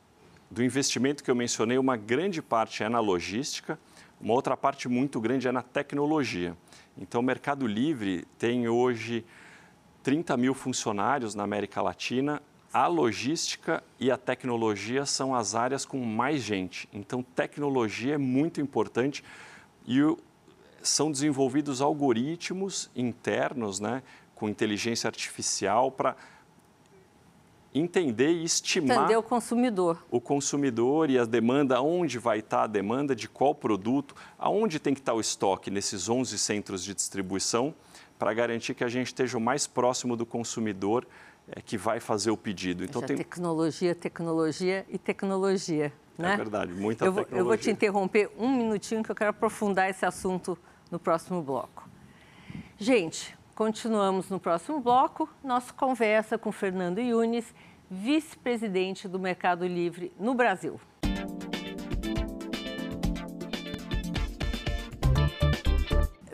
do 0.52 0.64
investimento 0.64 1.24
que 1.24 1.32
eu 1.32 1.36
mencionei, 1.36 1.80
uma 1.80 1.98
grande 1.98 2.44
parte 2.44 2.84
é 2.84 2.90
na 2.90 3.00
logística, 3.00 3.80
uma 4.26 4.34
outra 4.34 4.58
parte 4.58 4.90
muito 4.90 5.22
grande 5.22 5.48
é 5.48 5.52
na 5.52 5.62
tecnologia. 5.62 6.58
Então, 6.98 7.22
o 7.22 7.24
Mercado 7.24 7.68
Livre 7.68 8.26
tem 8.40 8.68
hoje 8.68 9.24
30 10.02 10.36
mil 10.36 10.56
funcionários 10.56 11.36
na 11.36 11.44
América 11.44 11.80
Latina. 11.80 12.42
A 12.74 12.88
logística 12.88 13.84
e 14.00 14.10
a 14.10 14.18
tecnologia 14.18 15.06
são 15.06 15.36
as 15.36 15.54
áreas 15.54 15.86
com 15.86 16.04
mais 16.04 16.42
gente. 16.42 16.90
Então, 16.92 17.22
tecnologia 17.22 18.16
é 18.16 18.18
muito 18.18 18.60
importante 18.60 19.24
e 19.88 20.00
são 20.82 21.12
desenvolvidos 21.12 21.80
algoritmos 21.80 22.90
internos, 22.96 23.80
né, 23.80 24.02
com 24.34 24.50
inteligência 24.50 25.08
artificial 25.08 25.92
para 25.92 26.16
entender 27.80 28.32
e 28.32 28.44
estimar 28.44 28.98
entender 28.98 29.18
o 29.18 29.24
consumidor. 29.24 30.04
O 30.10 30.22
consumidor 30.22 31.10
e 31.10 31.20
a 31.20 31.26
demanda, 31.26 31.82
onde 31.82 32.18
vai 32.18 32.40
estar 32.40 32.64
a 32.64 32.68
demanda 32.68 33.16
de 33.16 33.28
qual 33.28 33.54
produto, 33.54 34.16
aonde 34.40 34.80
tem 34.80 34.94
que 34.94 35.02
estar 35.02 35.14
o 35.14 35.20
estoque 35.20 35.70
nesses 35.70 36.08
11 36.08 36.38
centros 36.40 36.84
de 36.84 36.94
distribuição, 36.94 37.76
para 38.18 38.34
garantir 38.34 38.74
que 38.74 38.84
a 38.84 38.88
gente 38.88 39.08
esteja 39.08 39.38
o 39.38 39.42
mais 39.42 39.68
próximo 39.68 40.16
do 40.16 40.26
consumidor 40.26 41.06
é, 41.50 41.62
que 41.62 41.78
vai 41.78 42.00
fazer 42.00 42.32
o 42.32 42.38
pedido. 42.38 42.84
Então 42.84 43.02
tem 43.02 43.18
tecnologia, 43.18 43.94
tecnologia 43.94 44.86
e 44.90 44.98
tecnologia. 44.98 45.92
Né? 46.18 46.34
É 46.34 46.38
verdade, 46.38 46.72
muita 46.72 47.04
eu 47.04 47.12
tecnologia. 47.12 47.38
eu 47.40 47.46
vou 47.46 47.58
te 47.58 47.70
interromper 47.70 48.32
um 48.40 48.56
minutinho 48.56 49.04
que 49.04 49.12
eu 49.12 49.16
quero 49.16 49.32
aprofundar 49.32 49.90
esse 49.90 50.06
assunto 50.06 50.58
no 50.90 50.98
próximo 50.98 51.42
bloco. 51.42 51.90
Gente, 52.78 53.38
continuamos 53.56 54.30
no 54.30 54.38
próximo 54.38 54.82
bloco. 54.82 55.30
Nossa 55.42 55.74
conversa 55.74 56.38
com 56.38 56.52
Fernando 56.52 57.00
Yunes, 57.00 57.56
vice-presidente 57.90 59.08
do 59.08 59.18
Mercado 59.18 59.66
Livre 59.66 60.14
no 60.20 60.34
Brasil. 60.34 60.80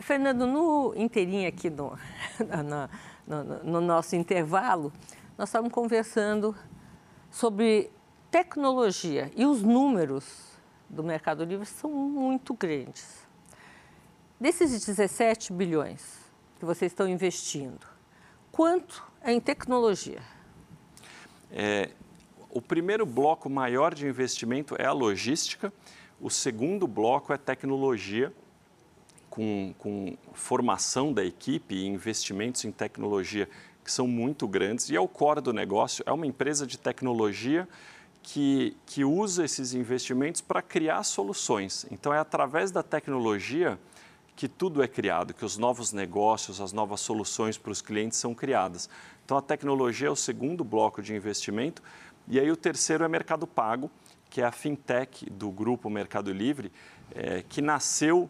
Fernando, 0.00 0.46
no 0.48 0.92
inteirinho 0.96 1.48
aqui 1.48 1.70
no, 1.70 1.96
no, 3.24 3.44
no, 3.44 3.64
no 3.64 3.80
nosso 3.80 4.16
intervalo, 4.16 4.92
nós 5.38 5.48
estávamos 5.48 5.72
conversando 5.72 6.56
sobre 7.30 7.90
tecnologia 8.32 9.30
e 9.36 9.46
os 9.46 9.62
números 9.62 10.58
do 10.90 11.04
Mercado 11.04 11.44
Livre 11.44 11.66
são 11.66 11.88
muito 11.88 12.52
grandes. 12.52 13.24
Desses 14.40 14.84
17 14.84 15.52
bilhões 15.52 16.21
que 16.62 16.66
vocês 16.66 16.92
estão 16.92 17.08
investindo, 17.08 17.84
quanto 18.52 19.02
é 19.20 19.32
em 19.32 19.40
tecnologia? 19.40 20.22
É, 21.50 21.90
o 22.48 22.62
primeiro 22.62 23.04
bloco 23.04 23.50
maior 23.50 23.92
de 23.92 24.06
investimento 24.06 24.76
é 24.78 24.86
a 24.86 24.92
logística, 24.92 25.72
o 26.20 26.30
segundo 26.30 26.86
bloco 26.86 27.32
é 27.32 27.36
tecnologia, 27.36 28.32
com, 29.28 29.74
com 29.76 30.16
formação 30.34 31.12
da 31.12 31.24
equipe 31.24 31.74
e 31.74 31.84
investimentos 31.84 32.64
em 32.64 32.70
tecnologia 32.70 33.48
que 33.82 33.90
são 33.90 34.06
muito 34.06 34.46
grandes, 34.46 34.88
e 34.88 34.94
é 34.94 35.00
o 35.00 35.08
core 35.08 35.40
do 35.40 35.52
negócio, 35.52 36.04
é 36.06 36.12
uma 36.12 36.28
empresa 36.28 36.64
de 36.64 36.78
tecnologia 36.78 37.68
que, 38.22 38.76
que 38.86 39.04
usa 39.04 39.44
esses 39.44 39.74
investimentos 39.74 40.40
para 40.40 40.62
criar 40.62 41.02
soluções. 41.02 41.86
Então, 41.90 42.14
é 42.14 42.20
através 42.20 42.70
da 42.70 42.84
tecnologia 42.84 43.80
que 44.42 44.48
tudo 44.48 44.82
é 44.82 44.88
criado, 44.88 45.32
que 45.32 45.44
os 45.44 45.56
novos 45.56 45.92
negócios, 45.92 46.60
as 46.60 46.72
novas 46.72 46.98
soluções 47.00 47.56
para 47.56 47.70
os 47.70 47.80
clientes 47.80 48.18
são 48.18 48.34
criadas. 48.34 48.90
Então, 49.24 49.36
a 49.36 49.40
tecnologia 49.40 50.08
é 50.08 50.10
o 50.10 50.16
segundo 50.16 50.64
bloco 50.64 51.00
de 51.00 51.14
investimento. 51.14 51.80
E 52.26 52.40
aí, 52.40 52.50
o 52.50 52.56
terceiro 52.56 53.04
é 53.04 53.08
Mercado 53.08 53.46
Pago, 53.46 53.88
que 54.28 54.40
é 54.40 54.44
a 54.44 54.50
fintech 54.50 55.30
do 55.30 55.48
grupo 55.48 55.88
Mercado 55.88 56.32
Livre, 56.32 56.72
é, 57.14 57.44
que 57.48 57.62
nasceu 57.62 58.28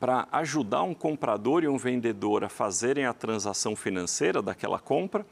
para 0.00 0.26
ajudar 0.32 0.82
um 0.82 0.94
comprador 0.94 1.62
e 1.62 1.68
um 1.68 1.78
vendedor 1.78 2.42
a 2.42 2.48
fazerem 2.48 3.06
a 3.06 3.12
transação 3.12 3.76
financeira 3.76 4.42
daquela 4.42 4.80
compra. 4.80 5.24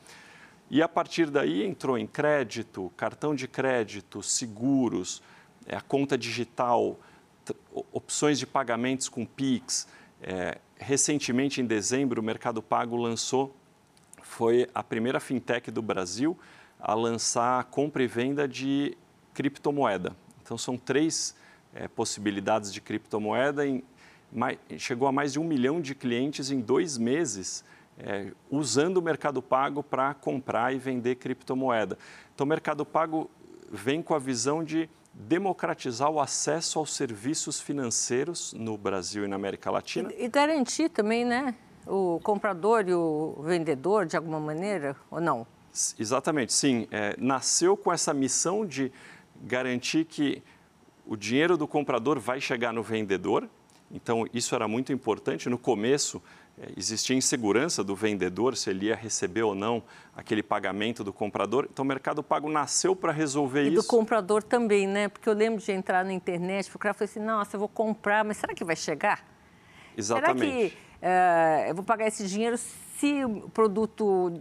E 0.71 0.81
a 0.81 0.87
partir 0.87 1.29
daí 1.29 1.67
entrou 1.67 1.99
em 1.99 2.07
crédito, 2.07 2.93
cartão 2.97 3.35
de 3.35 3.49
crédito, 3.49 4.23
seguros, 4.23 5.21
é, 5.67 5.75
a 5.75 5.81
conta 5.81 6.17
digital, 6.17 7.01
opções 7.93 8.39
de 8.39 8.47
pagamentos 8.47 9.09
com 9.09 9.25
Pix. 9.25 9.87
É, 10.23 10.59
recentemente, 10.77 11.61
em 11.61 11.67
dezembro, 11.67 12.21
o 12.21 12.25
Mercado 12.25 12.63
Pago 12.63 12.97
lançou, 12.97 13.55
foi 14.23 14.69
a 14.75 14.83
primeira 14.83 15.21
fintech 15.21 15.71
do 15.71 15.83
Brasil 15.83 16.39
a 16.79 16.95
lançar 16.95 17.65
compra 17.65 18.03
e 18.03 18.07
venda 18.07 18.47
de 18.49 18.97
criptomoeda. 19.35 20.17
Então, 20.43 20.59
são 20.59 20.77
três 20.77 21.37
é, 21.75 21.87
possibilidades 21.89 22.73
de 22.73 22.81
criptomoeda. 22.81 23.67
Em, 23.67 23.83
mais, 24.33 24.59
chegou 24.79 25.07
a 25.07 25.13
mais 25.13 25.33
de 25.33 25.39
um 25.39 25.45
milhão 25.45 25.81
de 25.81 25.95
clientes 25.95 26.51
em 26.51 26.61
dois 26.61 26.99
meses 26.99 27.65
é, 27.99 28.33
usando 28.51 28.97
o 28.97 29.03
Mercado 29.03 29.43
Pago 29.43 29.83
para 29.83 30.15
comprar 30.15 30.75
e 30.75 30.79
vender 30.79 31.17
criptomoeda. 31.17 31.99
Então, 32.35 32.45
o 32.45 32.49
Mercado 32.49 32.85
Pago 32.85 33.31
vem 33.71 34.03
com 34.03 34.15
a 34.15 34.19
visão 34.19 34.65
de 34.65 34.89
democratizar 35.15 36.11
o 36.11 36.21
acesso 36.21 36.79
aos 36.79 36.95
serviços 36.95 37.61
financeiros 37.61 38.53
no 38.55 38.77
Brasil 38.77 39.25
e 39.25 39.29
na 39.29 39.37
América 39.37 39.71
Latina. 39.71 40.13
E, 40.13 40.25
e 40.25 40.29
garantir 40.29 40.89
também, 40.89 41.25
né? 41.25 41.55
O 41.87 42.21
comprador 42.23 42.89
e 42.89 42.95
o 42.95 43.37
vendedor, 43.41 44.07
de 44.07 44.17
alguma 44.17 44.41
maneira, 44.41 44.97
ou 45.11 45.21
não? 45.21 45.47
Exatamente, 45.99 46.53
sim. 46.53 46.87
É, 46.91 47.15
nasceu 47.19 47.77
com 47.77 47.93
essa 47.93 48.15
missão 48.15 48.65
de 48.65 48.93
garantir 49.43 50.05
que 50.05 50.43
o 51.07 51.17
dinheiro 51.17 51.57
do 51.57 51.67
comprador 51.67 52.19
vai 52.19 52.41
chegar 52.41 52.73
no 52.73 52.83
vendedor. 52.83 53.49
Então, 53.91 54.27
isso 54.33 54.55
era 54.55 54.69
muito 54.69 54.93
importante. 54.93 55.49
No 55.49 55.59
começo, 55.59 56.23
existia 56.77 57.17
insegurança 57.17 57.83
do 57.83 57.95
vendedor 57.95 58.57
se 58.57 58.71
ele 58.71 58.87
ia 58.87 58.95
receber 58.95 59.43
ou 59.43 59.55
não 59.55 59.83
aquele 60.17 60.43
pagamento 60.43 61.03
do 61.03 61.13
comprador. 61.13 61.69
Então, 61.71 61.85
o 61.85 61.89
Mercado 61.89 62.23
Pago 62.23 62.49
nasceu 62.51 62.95
para 62.95 63.13
resolver 63.13 63.65
e 63.65 63.69
isso. 63.69 63.73
E 63.73 63.77
do 63.77 63.85
comprador 63.85 64.43
também, 64.43 64.87
né? 64.87 65.09
Porque 65.09 65.29
eu 65.29 65.33
lembro 65.33 65.61
de 65.61 65.73
entrar 65.73 66.05
na 66.05 66.13
internet, 66.13 66.71
procurar 66.71 66.95
falei 66.95 67.11
assim, 67.11 67.21
nossa, 67.21 67.57
eu 67.57 67.61
vou 67.61 67.69
comprar, 67.69 68.25
mas 68.25 68.37
será 68.37 68.55
que 68.55 68.65
vai 68.65 68.77
chegar? 68.77 69.25
Exatamente. 69.97 70.41
Será 70.41 70.71
que 70.71 71.67
uh, 71.67 71.71
eu 71.71 71.75
vou 71.75 71.85
pagar 71.85 72.07
esse 72.07 72.27
dinheiro 72.27 72.57
se 72.57 73.25
o 73.25 73.49
produto, 73.51 74.41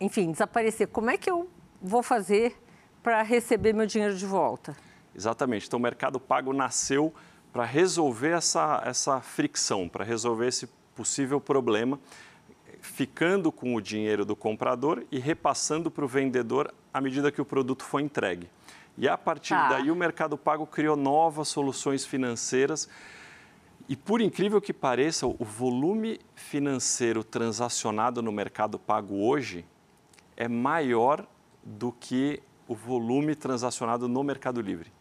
enfim, 0.00 0.32
desaparecer? 0.32 0.88
Como 0.88 1.10
é 1.10 1.16
que 1.16 1.30
eu 1.30 1.48
vou 1.80 2.02
fazer 2.02 2.56
para 3.02 3.22
receber 3.22 3.72
meu 3.72 3.86
dinheiro 3.86 4.16
de 4.16 4.26
volta? 4.26 4.76
Exatamente. 5.14 5.66
Então, 5.66 5.78
o 5.78 5.82
Mercado 5.82 6.18
Pago 6.18 6.52
nasceu 6.52 7.12
para 7.52 7.64
resolver 7.64 8.30
essa, 8.30 8.82
essa 8.84 9.20
fricção, 9.20 9.88
para 9.88 10.04
resolver 10.04 10.48
esse 10.48 10.68
possível 10.94 11.40
problema, 11.40 11.98
ficando 12.80 13.50
com 13.50 13.74
o 13.74 13.80
dinheiro 13.80 14.24
do 14.24 14.36
comprador 14.36 15.04
e 15.10 15.18
repassando 15.18 15.90
para 15.90 16.04
o 16.04 16.08
vendedor 16.08 16.72
à 16.92 17.00
medida 17.00 17.32
que 17.32 17.40
o 17.40 17.44
produto 17.44 17.82
foi 17.84 18.02
entregue. 18.02 18.48
E 18.96 19.08
a 19.08 19.18
partir 19.18 19.54
ah. 19.54 19.68
daí 19.68 19.90
o 19.90 19.96
Mercado 19.96 20.36
Pago 20.38 20.66
criou 20.66 20.96
novas 20.96 21.48
soluções 21.48 22.06
financeiras. 22.06 22.88
E 23.88 23.96
por 23.96 24.20
incrível 24.20 24.60
que 24.60 24.72
pareça, 24.72 25.26
o 25.26 25.44
volume 25.44 26.20
financeiro 26.34 27.24
transacionado 27.24 28.22
no 28.22 28.30
Mercado 28.30 28.78
Pago 28.78 29.26
hoje 29.26 29.64
é 30.36 30.48
maior 30.48 31.26
do 31.62 31.90
que 31.92 32.40
o 32.68 32.74
volume 32.74 33.34
transacionado 33.34 34.08
no 34.08 34.22
Mercado 34.22 34.60
Livre. 34.60 34.92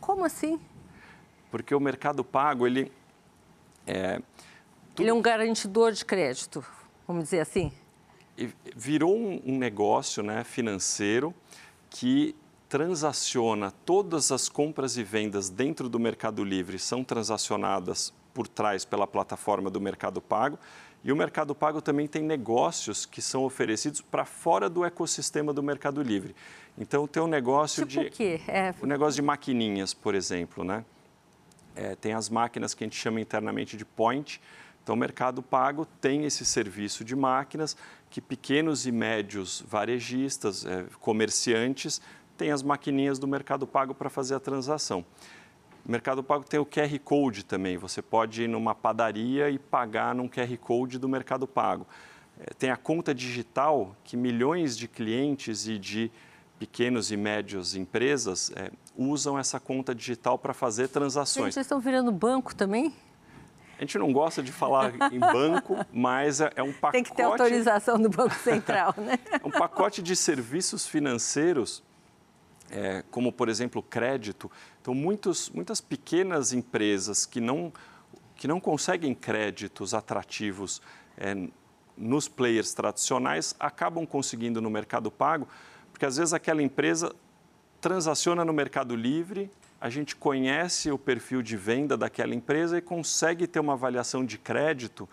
Como 0.00 0.24
assim? 0.24 0.60
Porque 1.50 1.74
o 1.74 1.80
Mercado 1.80 2.24
Pago, 2.24 2.66
ele 2.66 2.90
é, 3.86 4.22
ele 4.98 5.08
é 5.08 5.12
um 5.12 5.22
garantidor 5.22 5.92
de 5.92 6.04
crédito, 6.04 6.64
vamos 7.06 7.24
dizer 7.24 7.40
assim? 7.40 7.72
Virou 8.74 9.16
um, 9.16 9.58
negócio 9.58 10.22
né, 10.22 10.42
financeiro 10.44 11.34
que 11.90 12.34
transaciona 12.68 13.70
todas 13.84 14.32
as 14.32 14.48
compras 14.48 14.96
e 14.96 15.04
vendas 15.04 15.50
dentro 15.50 15.88
do 15.88 15.98
Mercado 15.98 16.42
Livre 16.42 16.78
são 16.78 17.04
transacionadas 17.04 18.12
por 18.32 18.48
trás 18.48 18.84
pela 18.84 19.06
plataforma 19.06 19.70
do 19.70 19.80
Mercado 19.80 20.20
Pago. 20.20 20.58
E 21.04 21.12
o 21.12 21.16
Mercado 21.16 21.54
Pago 21.54 21.82
também 21.82 22.06
tem 22.06 22.22
negócios 22.22 23.04
que 23.04 23.20
são 23.20 23.44
oferecidos 23.44 24.00
para 24.00 24.24
fora 24.24 24.70
do 24.70 24.84
ecossistema 24.84 25.52
do 25.52 25.62
Mercado 25.62 26.00
Livre. 26.02 26.34
Então 26.78 27.06
tem 27.06 27.22
um 27.22 27.26
negócio 27.26 27.84
tipo 27.84 28.04
de. 28.04 28.08
O 28.08 28.10
quê? 28.10 28.40
É... 28.48 28.74
O 28.80 28.86
negócio 28.86 29.16
de 29.16 29.22
maquininhas, 29.22 29.92
por 29.92 30.14
exemplo, 30.14 30.64
né? 30.64 30.84
É, 31.74 31.94
tem 31.96 32.12
as 32.12 32.28
máquinas 32.28 32.72
que 32.74 32.84
a 32.84 32.86
gente 32.86 32.96
chama 32.96 33.20
internamente 33.20 33.76
de 33.76 33.84
point, 33.84 34.40
então, 34.82 34.96
o 34.96 34.98
Mercado 34.98 35.42
Pago 35.42 35.86
tem 36.00 36.24
esse 36.24 36.44
serviço 36.44 37.04
de 37.04 37.14
máquinas 37.14 37.76
que 38.10 38.20
pequenos 38.20 38.84
e 38.86 38.92
médios 38.92 39.64
varejistas, 39.66 40.66
é, 40.66 40.84
comerciantes, 41.00 42.00
têm 42.36 42.50
as 42.50 42.62
maquininhas 42.62 43.18
do 43.18 43.28
Mercado 43.28 43.66
Pago 43.66 43.94
para 43.94 44.10
fazer 44.10 44.34
a 44.34 44.40
transação. 44.40 45.04
O 45.86 45.90
Mercado 45.90 46.22
Pago 46.22 46.44
tem 46.44 46.58
o 46.58 46.66
QR 46.66 46.98
Code 47.04 47.44
também. 47.44 47.76
Você 47.76 48.02
pode 48.02 48.42
ir 48.42 48.48
numa 48.48 48.74
padaria 48.74 49.50
e 49.50 49.58
pagar 49.58 50.14
num 50.14 50.28
QR 50.28 50.56
Code 50.58 50.98
do 50.98 51.08
Mercado 51.08 51.46
Pago. 51.46 51.86
É, 52.40 52.52
tem 52.54 52.70
a 52.70 52.76
conta 52.76 53.14
digital 53.14 53.96
que 54.02 54.16
milhões 54.16 54.76
de 54.76 54.88
clientes 54.88 55.68
e 55.68 55.78
de 55.78 56.10
pequenos 56.58 57.10
e 57.10 57.16
médios 57.16 57.74
empresas 57.74 58.52
é, 58.54 58.70
usam 58.96 59.38
essa 59.38 59.58
conta 59.60 59.94
digital 59.94 60.38
para 60.38 60.52
fazer 60.52 60.88
transações. 60.88 61.54
Vocês 61.54 61.66
estão 61.66 61.80
virando 61.80 62.10
banco 62.10 62.54
também? 62.54 62.92
A 63.82 63.84
gente 63.84 63.98
não 63.98 64.12
gosta 64.12 64.44
de 64.44 64.52
falar 64.52 64.92
em 65.12 65.18
banco, 65.18 65.76
mas 65.92 66.40
é, 66.40 66.52
é 66.54 66.62
um 66.62 66.72
pacote. 66.72 66.92
Tem 66.92 67.02
que 67.02 67.16
ter 67.16 67.24
autorização 67.24 68.00
do 68.00 68.08
Banco 68.08 68.32
Central, 68.38 68.94
né? 68.96 69.18
É 69.32 69.44
um 69.44 69.50
pacote 69.50 70.00
de 70.00 70.14
serviços 70.14 70.86
financeiros, 70.86 71.82
é, 72.70 73.02
como, 73.10 73.32
por 73.32 73.48
exemplo, 73.48 73.82
crédito. 73.82 74.48
Então, 74.80 74.94
muitos, 74.94 75.50
muitas 75.50 75.80
pequenas 75.80 76.52
empresas 76.52 77.26
que 77.26 77.40
não, 77.40 77.72
que 78.36 78.46
não 78.46 78.60
conseguem 78.60 79.16
créditos 79.16 79.94
atrativos 79.94 80.80
é, 81.18 81.48
nos 81.96 82.28
players 82.28 82.72
tradicionais 82.72 83.52
acabam 83.58 84.06
conseguindo 84.06 84.62
no 84.62 84.70
Mercado 84.70 85.10
Pago, 85.10 85.48
porque 85.90 86.06
às 86.06 86.18
vezes 86.18 86.32
aquela 86.32 86.62
empresa 86.62 87.12
transaciona 87.80 88.44
no 88.44 88.52
Mercado 88.52 88.94
Livre 88.94 89.50
a 89.82 89.90
gente 89.90 90.14
conhece 90.14 90.92
o 90.92 90.96
perfil 90.96 91.42
de 91.42 91.56
venda 91.56 91.96
daquela 91.96 92.32
empresa 92.32 92.78
e 92.78 92.80
consegue 92.80 93.48
ter 93.48 93.58
uma 93.58 93.72
avaliação 93.72 94.24
de 94.24 94.38
crédito 94.38 95.08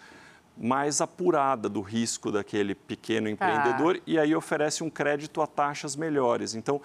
mais 0.55 1.01
apurada 1.01 1.67
do 1.67 1.81
risco 1.81 2.31
daquele 2.31 2.75
pequeno 2.75 3.25
tá. 3.25 3.31
empreendedor 3.31 3.95
ah. 3.97 4.01
e 4.05 4.19
aí 4.19 4.35
oferece 4.35 4.83
um 4.83 4.89
crédito 4.89 5.41
a 5.41 5.47
taxas 5.47 5.95
melhores. 5.95 6.53
Então, 6.53 6.79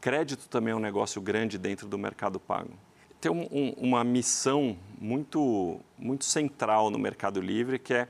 crédito 0.00 0.48
também 0.48 0.72
é 0.72 0.76
um 0.76 0.80
negócio 0.80 1.22
grande 1.22 1.56
dentro 1.56 1.86
do 1.86 1.96
mercado 1.96 2.40
pago. 2.40 2.72
Tem 3.20 3.30
um, 3.30 3.46
um, 3.52 3.74
uma 3.76 4.02
missão 4.02 4.76
muito, 5.00 5.78
muito 5.96 6.24
central 6.24 6.90
no 6.90 6.98
Mercado 6.98 7.40
Livre 7.40 7.78
que 7.78 7.94
é 7.94 8.08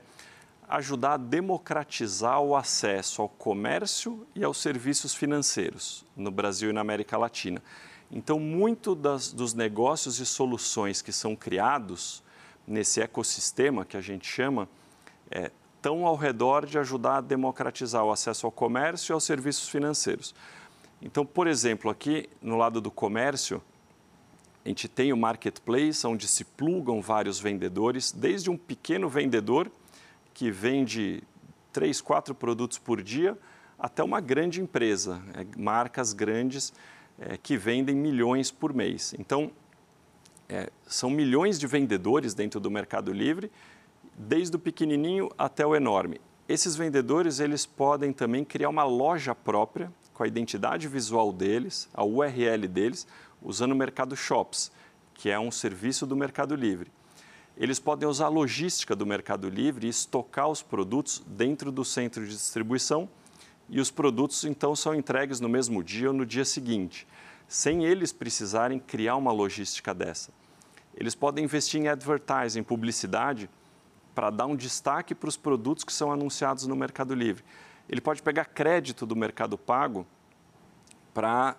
ajudar 0.67 1.13
a 1.13 1.17
democratizar 1.17 2.41
o 2.41 2.55
acesso 2.55 3.21
ao 3.21 3.29
comércio 3.29 4.25
e 4.33 4.43
aos 4.43 4.59
serviços 4.59 5.13
financeiros 5.13 6.03
no 6.17 6.31
Brasil 6.31 6.71
e 6.71 6.73
na 6.73 6.81
América 6.81 7.19
Latina. 7.19 7.61
Então, 8.11 8.39
muito 8.39 8.93
das, 8.93 9.31
dos 9.31 9.53
negócios 9.53 10.19
e 10.19 10.25
soluções 10.25 11.01
que 11.01 11.13
são 11.13 11.35
criados 11.35 12.21
nesse 12.67 13.01
ecossistema 13.01 13.85
que 13.85 13.95
a 13.95 14.01
gente 14.01 14.27
chama 14.27 14.67
é, 15.29 15.49
estão 15.77 16.05
ao 16.05 16.15
redor 16.15 16.65
de 16.65 16.77
ajudar 16.77 17.17
a 17.17 17.21
democratizar 17.21 18.03
o 18.03 18.11
acesso 18.11 18.45
ao 18.45 18.51
comércio 18.51 19.11
e 19.11 19.13
aos 19.13 19.23
serviços 19.23 19.69
financeiros. 19.69 20.35
Então, 21.01 21.25
por 21.25 21.47
exemplo, 21.47 21.89
aqui 21.89 22.29
no 22.41 22.57
lado 22.57 22.79
do 22.79 22.91
comércio, 22.91 23.61
a 24.63 24.67
gente 24.67 24.87
tem 24.87 25.11
o 25.11 25.17
marketplace, 25.17 26.05
onde 26.05 26.27
se 26.27 26.43
plugam 26.43 27.01
vários 27.01 27.39
vendedores, 27.39 28.11
desde 28.11 28.49
um 28.49 28.57
pequeno 28.57 29.09
vendedor 29.09 29.71
que 30.33 30.51
vende 30.51 31.23
três, 31.73 31.99
quatro 31.99 32.35
produtos 32.35 32.77
por 32.77 33.01
dia, 33.01 33.37
até 33.79 34.03
uma 34.03 34.19
grande 34.19 34.61
empresa, 34.61 35.19
é, 35.33 35.45
marcas 35.57 36.13
grandes 36.13 36.71
é, 37.21 37.37
que 37.37 37.55
vendem 37.55 37.95
milhões 37.95 38.49
por 38.49 38.73
mês. 38.73 39.13
Então, 39.19 39.51
é, 40.49 40.69
são 40.87 41.09
milhões 41.09 41.59
de 41.59 41.67
vendedores 41.67 42.33
dentro 42.33 42.59
do 42.59 42.71
Mercado 42.71 43.13
Livre, 43.13 43.51
desde 44.17 44.55
o 44.55 44.59
pequenininho 44.59 45.29
até 45.37 45.65
o 45.65 45.75
enorme. 45.75 46.19
Esses 46.49 46.75
vendedores 46.75 47.39
eles 47.39 47.65
podem 47.65 48.11
também 48.11 48.43
criar 48.43 48.69
uma 48.69 48.83
loja 48.83 49.35
própria 49.35 49.93
com 50.13 50.23
a 50.23 50.27
identidade 50.27 50.87
visual 50.87 51.31
deles, 51.31 51.87
a 51.93 52.03
URL 52.03 52.67
deles, 52.67 53.07
usando 53.41 53.71
o 53.71 53.75
Mercado 53.75 54.15
Shops, 54.15 54.71
que 55.13 55.29
é 55.29 55.39
um 55.39 55.51
serviço 55.51 56.05
do 56.05 56.15
Mercado 56.15 56.55
Livre. 56.55 56.91
Eles 57.55 57.79
podem 57.79 58.09
usar 58.09 58.25
a 58.25 58.29
logística 58.29 58.95
do 58.95 59.05
Mercado 59.05 59.47
Livre 59.47 59.85
e 59.85 59.89
estocar 59.89 60.49
os 60.49 60.63
produtos 60.63 61.23
dentro 61.27 61.71
do 61.71 61.85
centro 61.85 62.25
de 62.25 62.31
distribuição 62.31 63.07
e 63.71 63.79
os 63.79 63.89
produtos 63.89 64.43
então 64.43 64.75
são 64.75 64.93
entregues 64.93 65.39
no 65.39 65.47
mesmo 65.47 65.81
dia 65.81 66.09
ou 66.09 66.13
no 66.13 66.25
dia 66.25 66.43
seguinte, 66.43 67.07
sem 67.47 67.85
eles 67.85 68.11
precisarem 68.11 68.77
criar 68.77 69.15
uma 69.15 69.31
logística 69.31 69.93
dessa. 69.93 70.29
Eles 70.93 71.15
podem 71.15 71.45
investir 71.45 71.81
em 71.81 71.87
advertising, 71.87 72.63
publicidade, 72.63 73.49
para 74.13 74.29
dar 74.29 74.45
um 74.45 74.57
destaque 74.57 75.15
para 75.15 75.29
os 75.29 75.37
produtos 75.37 75.85
que 75.85 75.93
são 75.93 76.11
anunciados 76.11 76.67
no 76.67 76.75
Mercado 76.75 77.15
Livre. 77.15 77.45
Ele 77.87 78.01
pode 78.01 78.21
pegar 78.21 78.43
crédito 78.43 79.05
do 79.05 79.15
Mercado 79.15 79.57
Pago 79.57 80.05
para 81.13 81.55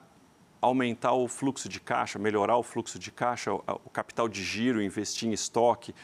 aumentar 0.61 1.15
o 1.15 1.27
fluxo 1.27 1.67
de 1.67 1.81
caixa, 1.81 2.19
melhorar 2.19 2.59
o 2.59 2.63
fluxo 2.63 2.99
de 2.99 3.11
caixa, 3.11 3.55
o 3.55 3.91
capital 3.91 4.29
de 4.29 4.45
giro, 4.45 4.83
investir 4.83 5.29
em 5.29 5.33
estoque, 5.33 5.95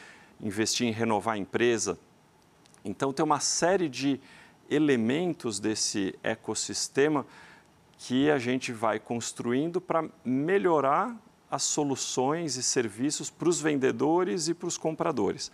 investir 0.41 0.87
em 0.87 0.91
renovar 0.91 1.35
a 1.35 1.37
empresa. 1.37 1.99
Então, 2.83 3.13
tem 3.13 3.23
uma 3.23 3.39
série 3.39 3.87
de 3.87 4.19
elementos 4.69 5.59
desse 5.59 6.17
ecossistema 6.23 7.25
que 7.97 8.29
a 8.29 8.37
gente 8.37 8.71
vai 8.71 8.99
construindo 8.99 9.81
para 9.81 10.07
melhorar 10.23 11.15
as 11.51 11.63
soluções 11.63 12.55
e 12.55 12.63
serviços 12.63 13.29
para 13.29 13.49
os 13.49 13.59
vendedores 13.59 14.47
e 14.47 14.53
para 14.53 14.67
os 14.67 14.77
compradores. 14.77 15.51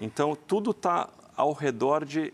Então, 0.00 0.34
tudo 0.34 0.70
está 0.70 1.08
ao 1.36 1.52
redor 1.52 2.04
de, 2.04 2.32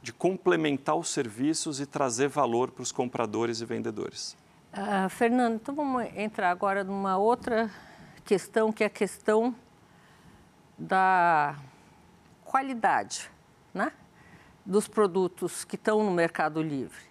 de 0.00 0.12
complementar 0.12 0.96
os 0.96 1.10
serviços 1.10 1.80
e 1.80 1.86
trazer 1.86 2.28
valor 2.28 2.70
para 2.70 2.82
os 2.82 2.92
compradores 2.92 3.60
e 3.60 3.64
vendedores. 3.64 4.36
Uh, 4.72 5.08
Fernando, 5.10 5.56
então 5.56 5.74
vamos 5.74 6.04
entrar 6.16 6.50
agora 6.50 6.84
numa 6.84 7.18
outra 7.18 7.70
questão, 8.24 8.72
que 8.72 8.84
é 8.84 8.86
a 8.86 8.90
questão 8.90 9.54
da 10.78 11.56
qualidade 12.44 13.28
né? 13.72 13.92
Dos 14.70 14.86
produtos 14.86 15.64
que 15.64 15.74
estão 15.74 16.04
no 16.04 16.12
Mercado 16.12 16.62
Livre. 16.62 17.10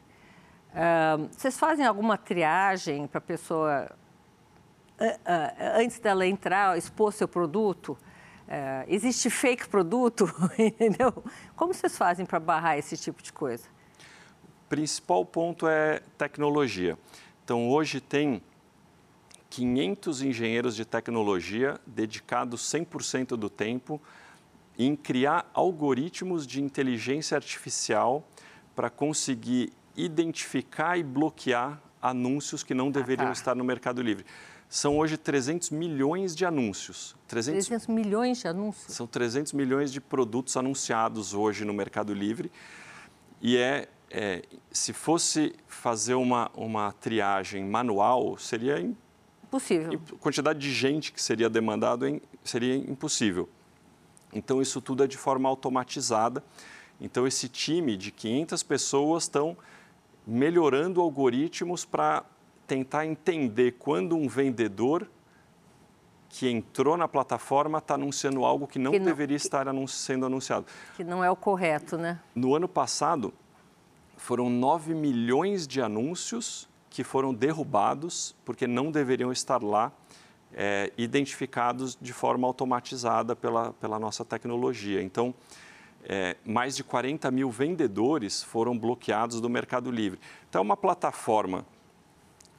Uh, 0.69 1.27
vocês 1.31 1.59
fazem 1.59 1.85
alguma 1.85 2.17
triagem 2.17 3.05
para 3.05 3.17
a 3.17 3.21
pessoa, 3.21 3.91
uh, 4.99 5.03
uh, 5.03 5.81
antes 5.81 5.99
dela 5.99 6.25
entrar, 6.25 6.77
expor 6.77 7.11
seu 7.13 7.27
produto? 7.27 7.97
existe 8.87 9.29
fake 9.29 9.69
produto? 9.69 10.25
Entendeu? 10.57 11.23
Como 11.55 11.71
vocês 11.71 11.95
fazem 11.95 12.25
para 12.25 12.39
barrar 12.39 12.79
esse 12.79 12.97
tipo 12.97 13.21
de 13.21 13.31
coisa? 13.31 13.67
O 14.65 14.69
principal 14.69 15.23
ponto 15.23 15.67
é 15.67 16.01
tecnologia. 16.17 16.97
Então, 17.45 17.69
hoje 17.69 18.01
tem 18.01 18.41
500 19.51 20.23
engenheiros 20.23 20.75
de 20.75 20.83
tecnologia 20.83 21.79
dedicados 21.85 22.63
100% 22.63 23.37
do 23.37 23.51
tempo 23.51 24.01
em 24.79 24.95
criar 24.95 25.51
algoritmos 25.53 26.47
de 26.47 26.63
inteligência 26.63 27.35
artificial 27.35 28.25
para 28.73 28.89
conseguir 28.89 29.73
identificar 29.93 30.97
e 30.97 31.03
bloquear 31.03 31.81
anúncios 32.01 32.63
que 32.63 32.73
não 32.73 32.89
deveriam 32.89 33.25
ah, 33.25 33.31
tá. 33.31 33.33
estar 33.33 33.55
no 33.55 33.63
Mercado 33.65 34.01
Livre. 34.01 34.25
São 34.69 34.97
hoje 34.97 35.17
300 35.17 35.71
milhões 35.71 36.33
de 36.33 36.45
anúncios. 36.45 37.13
300, 37.27 37.65
300 37.65 37.87
milhões 37.87 38.37
de 38.37 38.47
anúncios? 38.47 38.95
São 38.95 39.05
300 39.05 39.51
milhões 39.51 39.91
de 39.91 39.99
produtos 39.99 40.55
anunciados 40.55 41.33
hoje 41.33 41.65
no 41.65 41.73
Mercado 41.73 42.13
Livre. 42.13 42.49
E 43.41 43.57
é, 43.57 43.89
é 44.09 44.43
se 44.71 44.93
fosse 44.93 45.55
fazer 45.67 46.13
uma, 46.13 46.49
uma 46.55 46.93
triagem 46.93 47.65
manual, 47.65 48.37
seria 48.37 48.79
impossível. 49.43 49.99
A 50.13 50.15
quantidade 50.17 50.59
de 50.59 50.71
gente 50.71 51.11
que 51.11 51.21
seria 51.21 51.49
demandado 51.49 52.05
seria 52.45 52.75
impossível. 52.75 53.49
Então, 54.33 54.61
isso 54.61 54.81
tudo 54.81 55.03
é 55.03 55.07
de 55.07 55.17
forma 55.17 55.49
automatizada. 55.49 56.43
Então, 57.01 57.25
esse 57.25 57.47
time 57.47 57.95
de 57.95 58.11
500 58.11 58.63
pessoas 58.63 59.23
estão 59.23 59.57
melhorando 60.25 61.01
algoritmos 61.01 61.85
para 61.85 62.23
tentar 62.67 63.05
entender 63.05 63.75
quando 63.79 64.15
um 64.15 64.27
vendedor 64.27 65.09
que 66.29 66.47
entrou 66.47 66.95
na 66.95 67.07
plataforma 67.07 67.79
está 67.79 67.95
anunciando 67.95 68.45
algo 68.45 68.67
que 68.67 68.77
não, 68.77 68.91
que 68.91 68.99
não 68.99 69.05
deveria 69.05 69.37
que, 69.37 69.43
estar 69.43 69.67
anunci 69.67 69.95
sendo 69.95 70.27
anunciado. 70.27 70.67
Que 70.95 71.03
não 71.03 71.23
é 71.23 71.31
o 71.31 71.35
correto, 71.35 71.97
né? 71.97 72.19
No 72.35 72.55
ano 72.55 72.67
passado, 72.67 73.33
foram 74.15 74.49
9 74.49 74.93
milhões 74.93 75.67
de 75.67 75.81
anúncios 75.81 76.69
que 76.89 77.03
foram 77.03 77.33
derrubados 77.33 78.35
porque 78.45 78.67
não 78.67 78.91
deveriam 78.91 79.31
estar 79.31 79.63
lá, 79.63 79.91
é, 80.53 80.91
identificados 80.97 81.97
de 81.99 82.13
forma 82.13 82.47
automatizada 82.47 83.35
pela, 83.35 83.73
pela 83.73 83.99
nossa 83.99 84.25
tecnologia. 84.25 85.01
Então, 85.01 85.33
é, 86.03 86.37
mais 86.45 86.75
de 86.75 86.83
40 86.83 87.29
mil 87.31 87.49
vendedores 87.49 88.41
foram 88.41 88.77
bloqueados 88.77 89.41
do 89.41 89.49
Mercado 89.49 89.91
Livre. 89.91 90.19
Então, 90.49 90.59
é 90.59 90.63
uma 90.63 90.77
plataforma 90.77 91.65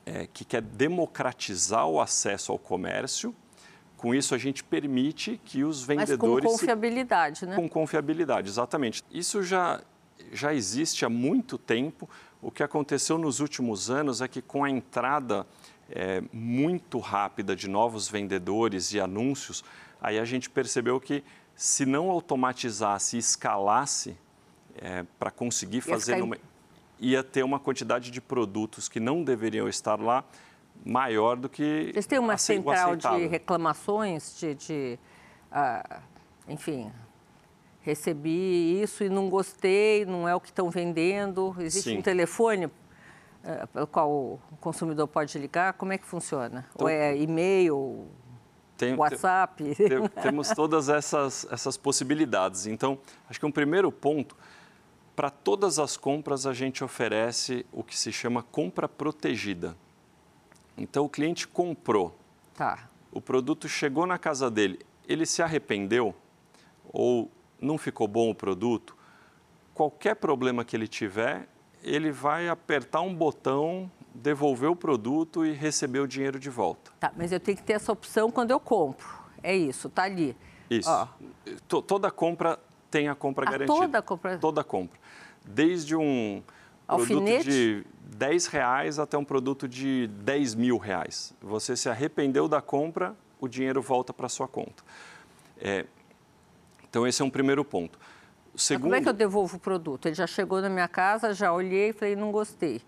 é, 0.04 0.26
que 0.26 0.44
quer 0.44 0.62
democratizar 0.62 1.86
o 1.86 2.00
acesso 2.00 2.52
ao 2.52 2.58
comércio. 2.58 3.34
Com 3.96 4.14
isso, 4.14 4.34
a 4.34 4.38
gente 4.38 4.64
permite 4.64 5.40
que 5.44 5.62
os 5.62 5.82
vendedores. 5.82 6.44
Mas 6.44 6.52
com 6.52 6.58
confiabilidade, 6.58 7.38
se... 7.40 7.46
né? 7.46 7.56
Com 7.56 7.68
confiabilidade, 7.68 8.48
exatamente. 8.48 9.02
Isso 9.10 9.42
já, 9.42 9.82
já 10.32 10.54
existe 10.54 11.04
há 11.04 11.08
muito 11.08 11.58
tempo. 11.58 12.08
O 12.40 12.50
que 12.50 12.62
aconteceu 12.62 13.18
nos 13.18 13.40
últimos 13.40 13.90
anos 13.90 14.22
é 14.22 14.28
que, 14.28 14.40
com 14.40 14.64
a 14.64 14.70
entrada 14.70 15.46
é, 15.90 16.22
muito 16.32 16.98
rápida 16.98 17.54
de 17.54 17.68
novos 17.68 18.08
vendedores 18.08 18.92
e 18.92 19.00
anúncios, 19.00 19.64
aí 20.00 20.18
a 20.18 20.24
gente 20.24 20.48
percebeu 20.48 21.00
que 21.00 21.22
se 21.54 21.84
não 21.84 22.10
automatizasse 22.10 23.16
e 23.16 23.18
escalasse 23.18 24.16
é, 24.76 25.04
para 25.18 25.30
conseguir 25.30 25.80
fazer, 25.80 26.16
numa, 26.16 26.36
ia 26.98 27.22
ter 27.22 27.42
uma 27.42 27.58
quantidade 27.58 28.10
de 28.10 28.20
produtos 28.20 28.88
que 28.88 29.00
não 29.00 29.22
deveriam 29.22 29.68
estar 29.68 30.00
lá 30.00 30.24
maior 30.84 31.36
do 31.36 31.48
que. 31.48 31.90
Vocês 31.92 32.06
têm 32.06 32.18
uma 32.18 32.38
central 32.38 32.96
de 32.96 33.26
reclamações, 33.26 34.38
de, 34.38 34.54
de 34.54 34.98
uh, 35.52 36.00
enfim, 36.48 36.90
recebi 37.82 38.80
isso 38.80 39.04
e 39.04 39.08
não 39.08 39.28
gostei, 39.28 40.04
não 40.04 40.28
é 40.28 40.34
o 40.34 40.40
que 40.40 40.48
estão 40.48 40.70
vendendo. 40.70 41.54
Existe 41.58 41.90
Sim. 41.90 41.98
um 41.98 42.02
telefone 42.02 42.70
pelo 43.72 43.86
qual 43.86 44.10
o 44.10 44.40
consumidor 44.60 45.08
pode 45.08 45.38
ligar? 45.38 45.72
Como 45.74 45.92
é 45.92 45.98
que 45.98 46.06
funciona? 46.06 46.66
Então, 46.74 46.86
Ou 46.86 46.88
é 46.88 47.16
e-mail? 47.16 48.06
Tem, 48.76 48.94
WhatsApp. 48.94 49.74
Tem, 49.74 50.08
temos 50.22 50.48
todas 50.50 50.88
essas, 50.88 51.46
essas 51.50 51.76
possibilidades. 51.76 52.66
Então, 52.66 52.98
acho 53.28 53.38
que 53.38 53.46
um 53.46 53.52
primeiro 53.52 53.90
ponto, 53.92 54.36
para 55.14 55.30
todas 55.30 55.78
as 55.78 55.96
compras 55.96 56.46
a 56.46 56.52
gente 56.52 56.82
oferece 56.82 57.66
o 57.72 57.82
que 57.82 57.96
se 57.96 58.12
chama 58.12 58.42
compra 58.42 58.88
protegida. 58.88 59.76
Então, 60.76 61.04
o 61.04 61.08
cliente 61.08 61.46
comprou. 61.46 62.16
Tá. 62.54 62.88
O 63.12 63.20
produto 63.20 63.68
chegou 63.68 64.06
na 64.06 64.18
casa 64.18 64.50
dele, 64.50 64.80
ele 65.06 65.26
se 65.26 65.42
arrependeu 65.42 66.14
ou 66.92 67.30
não 67.60 67.76
ficou 67.76 68.08
bom 68.08 68.30
o 68.30 68.34
produto, 68.34 68.96
qualquer 69.74 70.16
problema 70.16 70.64
que 70.64 70.76
ele 70.76 70.88
tiver, 70.88 71.48
ele 71.82 72.10
vai 72.10 72.48
apertar 72.48 73.00
um 73.00 73.14
botão 73.14 73.90
devolver 74.14 74.70
o 74.70 74.76
produto 74.76 75.44
e 75.46 75.52
receber 75.52 76.00
o 76.00 76.06
dinheiro 76.06 76.38
de 76.38 76.50
volta. 76.50 76.90
Tá, 76.98 77.12
mas 77.16 77.32
eu 77.32 77.40
tenho 77.40 77.56
que 77.56 77.62
ter 77.62 77.74
essa 77.74 77.92
opção 77.92 78.30
quando 78.30 78.50
eu 78.50 78.60
compro. 78.60 79.08
É 79.42 79.54
isso, 79.54 79.88
tá 79.88 80.02
ali. 80.02 80.36
Isso. 80.68 80.90
Toda 81.66 82.10
compra 82.10 82.58
tem 82.90 83.08
a 83.08 83.14
compra 83.14 83.46
a 83.46 83.50
garantida. 83.50 83.78
Toda 83.78 84.02
compra. 84.02 84.38
Toda 84.38 84.64
compra. 84.64 84.98
Desde 85.44 85.96
um 85.96 86.42
Alfinete? 86.86 87.44
produto 87.44 87.44
de 87.44 87.86
10 88.16 88.46
reais 88.46 88.98
até 88.98 89.16
um 89.16 89.24
produto 89.24 89.68
de 89.68 90.08
10 90.08 90.54
mil 90.54 90.76
reais. 90.76 91.32
Você 91.40 91.76
se 91.76 91.88
arrependeu 91.88 92.48
da 92.48 92.60
compra, 92.60 93.16
o 93.40 93.48
dinheiro 93.48 93.80
volta 93.80 94.12
para 94.12 94.28
sua 94.28 94.46
conta. 94.46 94.82
É, 95.58 95.86
então 96.88 97.06
esse 97.06 97.22
é 97.22 97.24
um 97.24 97.30
primeiro 97.30 97.64
ponto. 97.64 97.98
Segundo, 98.60 98.82
como 98.82 98.94
é 98.94 99.00
que 99.00 99.08
eu 99.08 99.14
devolvo 99.14 99.56
o 99.56 99.60
produto? 99.60 100.06
Ele 100.06 100.14
já 100.14 100.26
chegou 100.26 100.60
na 100.60 100.68
minha 100.68 100.86
casa, 100.86 101.32
já 101.32 101.50
olhei 101.50 101.88
e 101.88 101.92
falei, 101.94 102.14
não 102.14 102.30
gostei. 102.30 102.82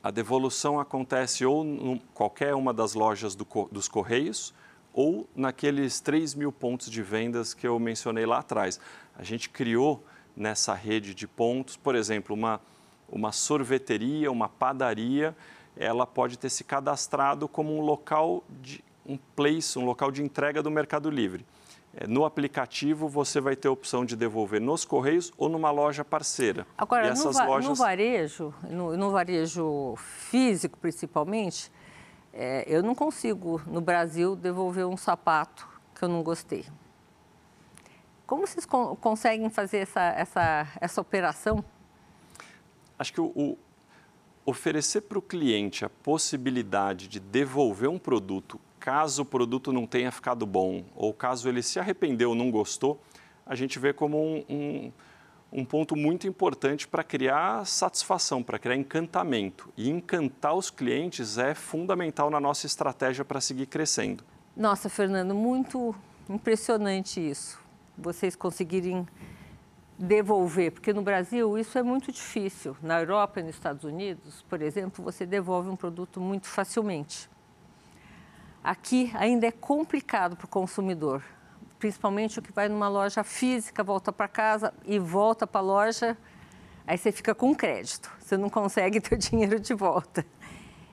A 0.00 0.10
devolução 0.12 0.78
acontece 0.78 1.44
ou 1.44 1.64
em 1.64 2.00
qualquer 2.14 2.54
uma 2.54 2.72
das 2.72 2.94
lojas 2.94 3.34
do, 3.34 3.44
dos 3.72 3.88
Correios 3.88 4.54
ou 4.92 5.28
naqueles 5.34 5.98
3 5.98 6.34
mil 6.36 6.52
pontos 6.52 6.88
de 6.88 7.02
vendas 7.02 7.52
que 7.52 7.66
eu 7.66 7.76
mencionei 7.78 8.24
lá 8.24 8.38
atrás. 8.38 8.78
A 9.18 9.24
gente 9.24 9.50
criou 9.50 10.04
nessa 10.36 10.74
rede 10.74 11.12
de 11.12 11.26
pontos, 11.26 11.76
por 11.76 11.96
exemplo, 11.96 12.32
uma, 12.32 12.60
uma 13.08 13.32
sorveteria, 13.32 14.30
uma 14.30 14.48
padaria, 14.48 15.36
ela 15.76 16.06
pode 16.06 16.38
ter 16.38 16.50
se 16.50 16.62
cadastrado 16.62 17.48
como 17.48 17.76
um 17.76 17.80
local 17.80 18.44
de 18.62 18.82
um 19.04 19.18
place, 19.34 19.76
um 19.76 19.84
local 19.84 20.12
de 20.12 20.22
entrega 20.22 20.62
do 20.62 20.70
Mercado 20.70 21.10
Livre. 21.10 21.44
É, 21.98 22.06
no 22.06 22.26
aplicativo 22.26 23.08
você 23.08 23.40
vai 23.40 23.56
ter 23.56 23.68
a 23.68 23.70
opção 23.70 24.04
de 24.04 24.14
devolver 24.14 24.60
nos 24.60 24.84
correios 24.84 25.32
ou 25.38 25.48
numa 25.48 25.70
loja 25.70 26.04
parceira. 26.04 26.66
Agora, 26.76 27.14
no, 27.14 27.32
va 27.32 27.46
lojas... 27.46 27.68
no, 27.70 27.74
varejo, 27.74 28.54
no, 28.68 28.96
no, 28.96 29.10
varejo 29.10 29.94
físico 29.96 30.78
principalmente, 30.78 31.72
é, 32.34 32.64
eu 32.66 32.82
não 32.82 32.94
consigo 32.94 33.62
no 33.66 33.80
Brasil 33.80 34.36
devolver 34.36 34.86
um 34.86 34.96
sapato 34.96 35.66
que 35.94 36.02
eu 36.02 36.08
não 36.08 36.22
gostei. 36.22 36.66
Como 38.26 38.46
vocês 38.46 38.66
con 38.66 38.94
conseguem 38.96 39.48
fazer 39.48 39.78
essa, 39.78 40.02
essa, 40.02 40.68
essa 40.78 41.00
operação? 41.00 41.64
Acho 42.98 43.12
que 43.12 43.20
o, 43.22 43.32
o 43.34 43.58
oferecer 44.44 45.02
para 45.02 45.18
o 45.18 45.22
cliente 45.22 45.82
a 45.82 45.88
possibilidade 45.88 47.08
de 47.08 47.18
devolver 47.18 47.88
um 47.88 47.98
produto 47.98 48.60
caso 48.86 49.22
o 49.22 49.24
produto 49.24 49.72
não 49.72 49.84
tenha 49.84 50.12
ficado 50.12 50.46
bom 50.46 50.84
ou 50.94 51.12
caso 51.12 51.48
ele 51.48 51.60
se 51.60 51.80
arrependeu, 51.80 52.36
não 52.36 52.52
gostou, 52.52 53.00
a 53.44 53.56
gente 53.56 53.80
vê 53.80 53.92
como 53.92 54.16
um, 54.16 54.44
um, 54.48 54.92
um 55.52 55.64
ponto 55.64 55.96
muito 55.96 56.28
importante 56.28 56.86
para 56.86 57.02
criar 57.02 57.66
satisfação, 57.66 58.44
para 58.44 58.60
criar 58.60 58.76
encantamento. 58.76 59.72
E 59.76 59.90
encantar 59.90 60.54
os 60.54 60.70
clientes 60.70 61.36
é 61.36 61.52
fundamental 61.52 62.30
na 62.30 62.38
nossa 62.38 62.64
estratégia 62.66 63.24
para 63.24 63.40
seguir 63.40 63.66
crescendo. 63.66 64.22
Nossa, 64.56 64.88
Fernando, 64.88 65.34
muito 65.34 65.92
impressionante 66.30 67.18
isso. 67.18 67.58
Vocês 67.98 68.36
conseguirem 68.36 69.04
devolver, 69.98 70.70
porque 70.70 70.92
no 70.92 71.02
Brasil 71.02 71.58
isso 71.58 71.76
é 71.76 71.82
muito 71.82 72.12
difícil. 72.12 72.76
Na 72.80 73.00
Europa 73.00 73.40
e 73.40 73.42
nos 73.42 73.56
Estados 73.56 73.82
Unidos, 73.82 74.44
por 74.48 74.62
exemplo, 74.62 75.04
você 75.04 75.26
devolve 75.26 75.68
um 75.68 75.74
produto 75.74 76.20
muito 76.20 76.46
facilmente. 76.46 77.28
Aqui 78.66 79.12
ainda 79.14 79.46
é 79.46 79.52
complicado 79.52 80.34
para 80.34 80.44
o 80.44 80.48
consumidor, 80.48 81.22
principalmente 81.78 82.40
o 82.40 82.42
que 82.42 82.50
vai 82.50 82.68
numa 82.68 82.88
loja 82.88 83.22
física, 83.22 83.84
volta 83.84 84.10
para 84.10 84.26
casa 84.26 84.74
e 84.84 84.98
volta 84.98 85.46
para 85.46 85.60
a 85.60 85.62
loja, 85.62 86.18
aí 86.84 86.98
você 86.98 87.12
fica 87.12 87.32
com 87.32 87.54
crédito, 87.54 88.10
você 88.18 88.36
não 88.36 88.50
consegue 88.50 88.98
ter 89.00 89.14
o 89.14 89.18
dinheiro 89.18 89.60
de 89.60 89.72
volta. 89.72 90.26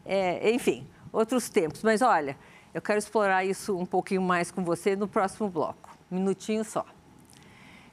É, 0.05 0.51
enfim, 0.51 0.88
outros 1.12 1.49
tempos. 1.49 1.81
Mas 1.81 2.03
olha, 2.03 2.38
eu 2.75 2.79
quero 2.79 2.99
explorar 2.99 3.43
isso 3.43 3.75
um 3.75 3.88
pouquinho 3.88 4.21
mais 4.21 4.51
com 4.51 4.63
você 4.63 4.95
no 4.95 5.07
próximo 5.07 5.49
bloco. 5.49 5.97
Minutinho 6.12 6.63
só. 6.63 6.86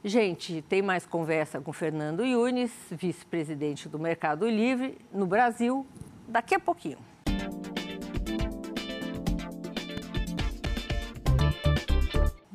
Gente, 0.05 0.61
tem 0.61 0.83
mais 0.83 1.07
conversa 1.07 1.59
com 1.59 1.73
Fernando 1.73 2.23
Yunes, 2.23 2.71
vice-presidente 2.90 3.88
do 3.88 3.99
Mercado 3.99 4.47
Livre 4.47 4.99
no 5.11 5.25
Brasil, 5.25 5.87
daqui 6.29 6.55
a 6.55 6.61
pouquinho. 6.61 6.99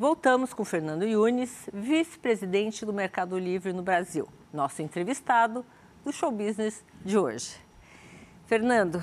Voltamos 0.07 0.53
com 0.53 0.63
Fernando 0.63 1.03
Yunes, 1.03 1.67
vice-presidente 1.73 2.85
do 2.85 2.93
Mercado 2.93 3.39
Livre 3.39 3.73
no 3.73 3.81
Brasil, 3.81 4.29
nosso 4.53 4.83
entrevistado 4.83 5.65
do 6.03 6.13
show 6.13 6.31
business 6.31 6.85
de 7.03 7.17
hoje. 7.17 7.55
Fernando, 8.45 9.01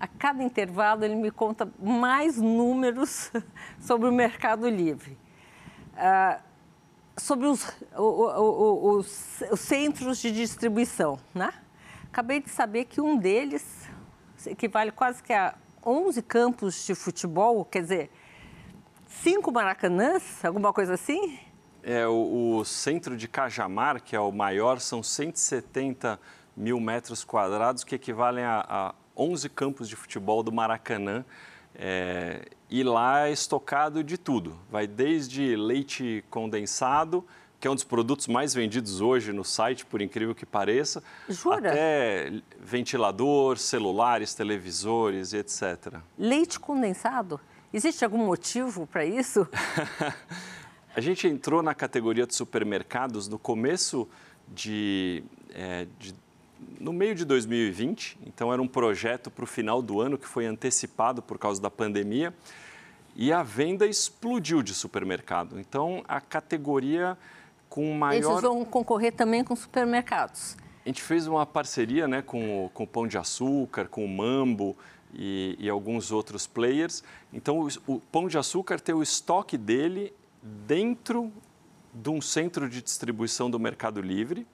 a 0.00 0.08
cada 0.08 0.42
intervalo 0.42 1.04
ele 1.04 1.14
me 1.14 1.30
conta 1.30 1.72
mais 1.80 2.36
números 2.36 3.30
sobre 3.78 4.08
o 4.08 4.12
Mercado 4.12 4.68
Livre. 4.68 5.16
Uh, 5.92 6.42
sobre 7.16 7.46
os, 7.46 7.72
os, 7.96 9.42
os, 9.52 9.60
centros 9.60 10.18
de 10.18 10.32
distribuição, 10.32 11.16
né? 11.32 11.54
Acabei 12.06 12.40
de 12.40 12.50
saber 12.50 12.86
que 12.86 13.00
um 13.00 13.16
deles 13.16 13.88
equivale 14.44 14.90
quase 14.90 15.22
que 15.22 15.32
a 15.32 15.54
11 15.86 16.20
campos 16.22 16.84
de 16.84 16.96
futebol, 16.96 17.64
quer 17.64 17.82
dizer, 17.82 18.10
cinco 19.10 19.52
maracanãs, 19.52 20.44
alguma 20.44 20.72
coisa 20.72 20.94
assim? 20.94 21.38
É, 21.82 22.06
o, 22.06 22.58
o, 22.58 22.64
centro 22.64 23.16
de 23.16 23.26
Cajamar, 23.26 24.02
que 24.02 24.14
é 24.14 24.20
o 24.20 24.30
maior, 24.30 24.80
são 24.80 25.02
170 25.02 26.20
mil 26.56 26.78
metros 26.78 27.24
quadrados, 27.24 27.84
que 27.84 27.94
equivalem 27.94 28.44
a, 28.44 28.64
a 28.68 28.94
11 29.16 29.48
campos 29.50 29.88
de 29.88 29.96
futebol 29.96 30.42
do 30.42 30.52
Maracanã. 30.52 31.24
É, 31.74 32.46
e 32.68 32.82
lá 32.82 33.26
é 33.28 33.32
estocado 33.32 34.04
de 34.04 34.18
tudo. 34.18 34.58
Vai 34.70 34.86
desde 34.86 35.56
leite 35.56 36.24
condensado, 36.28 37.24
que 37.58 37.68
é 37.68 37.70
um 37.70 37.74
dos 37.74 37.84
produtos 37.84 38.26
mais 38.26 38.54
vendidos 38.54 39.00
hoje 39.00 39.32
no 39.32 39.44
site, 39.44 39.84
por 39.84 40.00
incrível 40.00 40.34
que 40.34 40.46
pareça, 40.46 41.02
Jura? 41.28 41.70
até 41.70 42.32
ventilador, 42.58 43.58
celulares, 43.58 44.34
televisores, 44.34 45.32
etc. 45.32 45.98
Leite 46.18 46.58
condensado? 46.58 47.40
Existe 47.72 48.04
algum 48.04 48.18
motivo 48.18 48.86
para 48.86 49.04
isso? 49.04 49.46
A 50.94 51.00
gente 51.00 51.28
entrou 51.28 51.62
na 51.62 51.72
categoria 51.72 52.26
de 52.26 52.34
supermercados 52.34 53.28
no 53.28 53.38
começo 53.38 54.08
de, 54.48 55.22
é, 55.54 55.86
de 56.00 56.12
no 56.80 56.92
meio 56.92 57.14
de 57.14 57.24
2020, 57.24 58.18
então 58.26 58.52
era 58.52 58.60
um 58.60 58.66
projeto 58.66 59.30
para 59.30 59.44
o 59.44 59.46
final 59.46 59.80
do 59.80 60.00
ano 60.00 60.18
que 60.18 60.26
foi 60.26 60.46
antecipado 60.46 61.22
por 61.22 61.38
causa 61.38 61.62
da 61.62 61.70
pandemia 61.70 62.34
e 63.14 63.32
a 63.32 63.42
venda 63.42 63.86
explodiu 63.86 64.62
de 64.62 64.74
supermercado. 64.74 65.60
Então 65.60 66.02
a 66.08 66.20
categoria 66.20 67.16
com 67.68 67.94
maior. 67.94 68.30
Eles 68.32 68.42
vão 68.42 68.64
concorrer 68.64 69.12
também 69.12 69.44
com 69.44 69.54
supermercados. 69.54 70.56
A 70.84 70.88
gente 70.88 71.02
fez 71.02 71.28
uma 71.28 71.46
parceria 71.46 72.08
né, 72.08 72.20
com, 72.20 72.68
com 72.74 72.82
o 72.82 72.86
Pão 72.86 73.06
de 73.06 73.16
Açúcar, 73.16 73.86
com 73.86 74.04
o 74.04 74.08
Mambo 74.08 74.76
e, 75.14 75.56
e 75.58 75.68
alguns 75.68 76.12
outros 76.12 76.46
players. 76.46 77.02
Então 77.32 77.60
o, 77.60 77.94
o 77.94 78.00
Pão 78.00 78.28
de 78.28 78.38
Açúcar 78.38 78.80
tem 78.80 78.94
o 78.94 79.02
estoque 79.02 79.56
dele 79.58 80.12
dentro 80.42 81.32
de 81.92 82.08
um 82.10 82.20
centro 82.20 82.68
de 82.68 82.80
distribuição 82.80 83.50
do 83.50 83.58
Mercado 83.58 84.00
Livre 84.00 84.46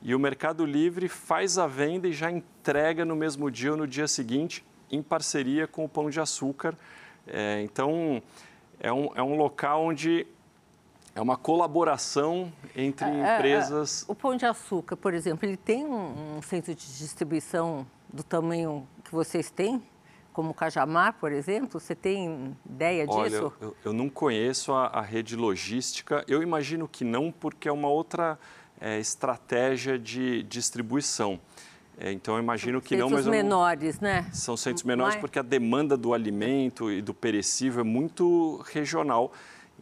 e 0.00 0.14
o 0.14 0.18
Mercado 0.18 0.64
Livre 0.64 1.08
faz 1.08 1.58
a 1.58 1.66
venda 1.66 2.06
e 2.06 2.12
já 2.12 2.30
entrega 2.30 3.04
no 3.04 3.16
mesmo 3.16 3.50
dia 3.50 3.72
ou 3.72 3.76
no 3.76 3.86
dia 3.86 4.06
seguinte, 4.06 4.64
em 4.90 5.02
parceria 5.02 5.66
com 5.66 5.84
o 5.84 5.88
Pão 5.88 6.08
de 6.08 6.20
Açúcar. 6.20 6.76
É, 7.26 7.60
então, 7.62 8.22
é 8.78 8.92
um, 8.92 9.10
é 9.14 9.22
um 9.22 9.36
local 9.36 9.84
onde 9.84 10.26
é 11.14 11.20
uma 11.20 11.36
colaboração 11.36 12.52
entre 12.76 13.06
é, 13.06 13.10
é, 13.10 13.36
empresas. 13.36 14.04
o 14.06 14.14
Pão 14.14 14.36
de 14.36 14.46
Açúcar, 14.46 14.96
por 14.96 15.12
exemplo, 15.12 15.48
ele 15.48 15.56
tem 15.56 15.84
um, 15.84 16.36
um, 16.36 16.42
centro 16.42 16.72
de 16.72 16.98
distribuição 16.98 17.84
do 18.12 18.22
tamanho 18.22 18.86
que 19.04 19.12
vocês 19.12 19.50
têm? 19.50 19.82
Como 20.32 20.50
o 20.50 20.54
Cajamar, 20.54 21.14
por 21.14 21.32
exemplo? 21.32 21.80
Você 21.80 21.94
tem 21.94 22.56
ideia 22.68 23.04
Olha, 23.08 23.28
disso? 23.28 23.52
Eu, 23.60 23.76
eu 23.84 23.92
não 23.92 24.08
conheço 24.08 24.72
a, 24.72 24.86
a 24.86 25.00
rede 25.00 25.34
logística. 25.34 26.24
Eu 26.28 26.42
imagino 26.42 26.86
que 26.86 27.04
não, 27.04 27.32
porque 27.32 27.68
é 27.68 27.72
uma 27.72 27.88
outra 27.88 28.38
é, 28.80 28.98
estratégia 28.98 29.98
de 29.98 30.42
distribuição. 30.44 31.40
É, 32.00 32.12
então, 32.12 32.34
eu 32.34 32.42
imagino 32.42 32.80
que 32.80 32.90
centros 32.90 33.10
não, 33.10 33.18
mas... 33.18 33.26
menores, 33.26 33.98
né? 33.98 34.30
São 34.32 34.56
centros 34.56 34.84
menores 34.84 35.16
porque 35.16 35.38
a 35.38 35.42
demanda 35.42 35.96
do 35.96 36.14
alimento 36.14 36.92
e 36.92 37.02
do 37.02 37.12
perecível 37.12 37.80
é 37.80 37.84
muito 37.84 38.64
regional. 38.72 39.32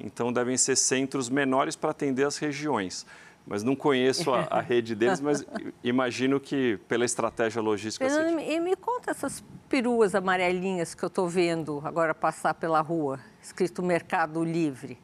Então, 0.00 0.32
devem 0.32 0.56
ser 0.56 0.76
centros 0.76 1.28
menores 1.28 1.76
para 1.76 1.90
atender 1.90 2.26
as 2.26 2.38
regiões. 2.38 3.04
Mas 3.46 3.62
não 3.62 3.76
conheço 3.76 4.35
a, 4.35 4.40
a 4.50 4.61
rede 4.61 4.94
deles, 4.94 5.20
mas 5.20 5.44
imagino 5.85 6.40
que 6.40 6.78
pela 6.88 7.04
estratégia 7.04 7.62
logística... 7.62 8.09
Fernando, 8.09 8.40
e 8.40 8.59
me 8.59 8.74
conta 8.74 9.12
essas 9.12 9.44
peruas 9.68 10.14
amarelinhas 10.14 10.94
que 10.94 11.04
eu 11.04 11.06
estou 11.06 11.28
vendo 11.28 11.80
agora 11.85 12.14
passar 12.14 12.54
pela 12.54 12.80
rua, 12.80 13.20
escrito 13.40 13.82
Mercado 13.82 14.42
Livre. 14.42 14.98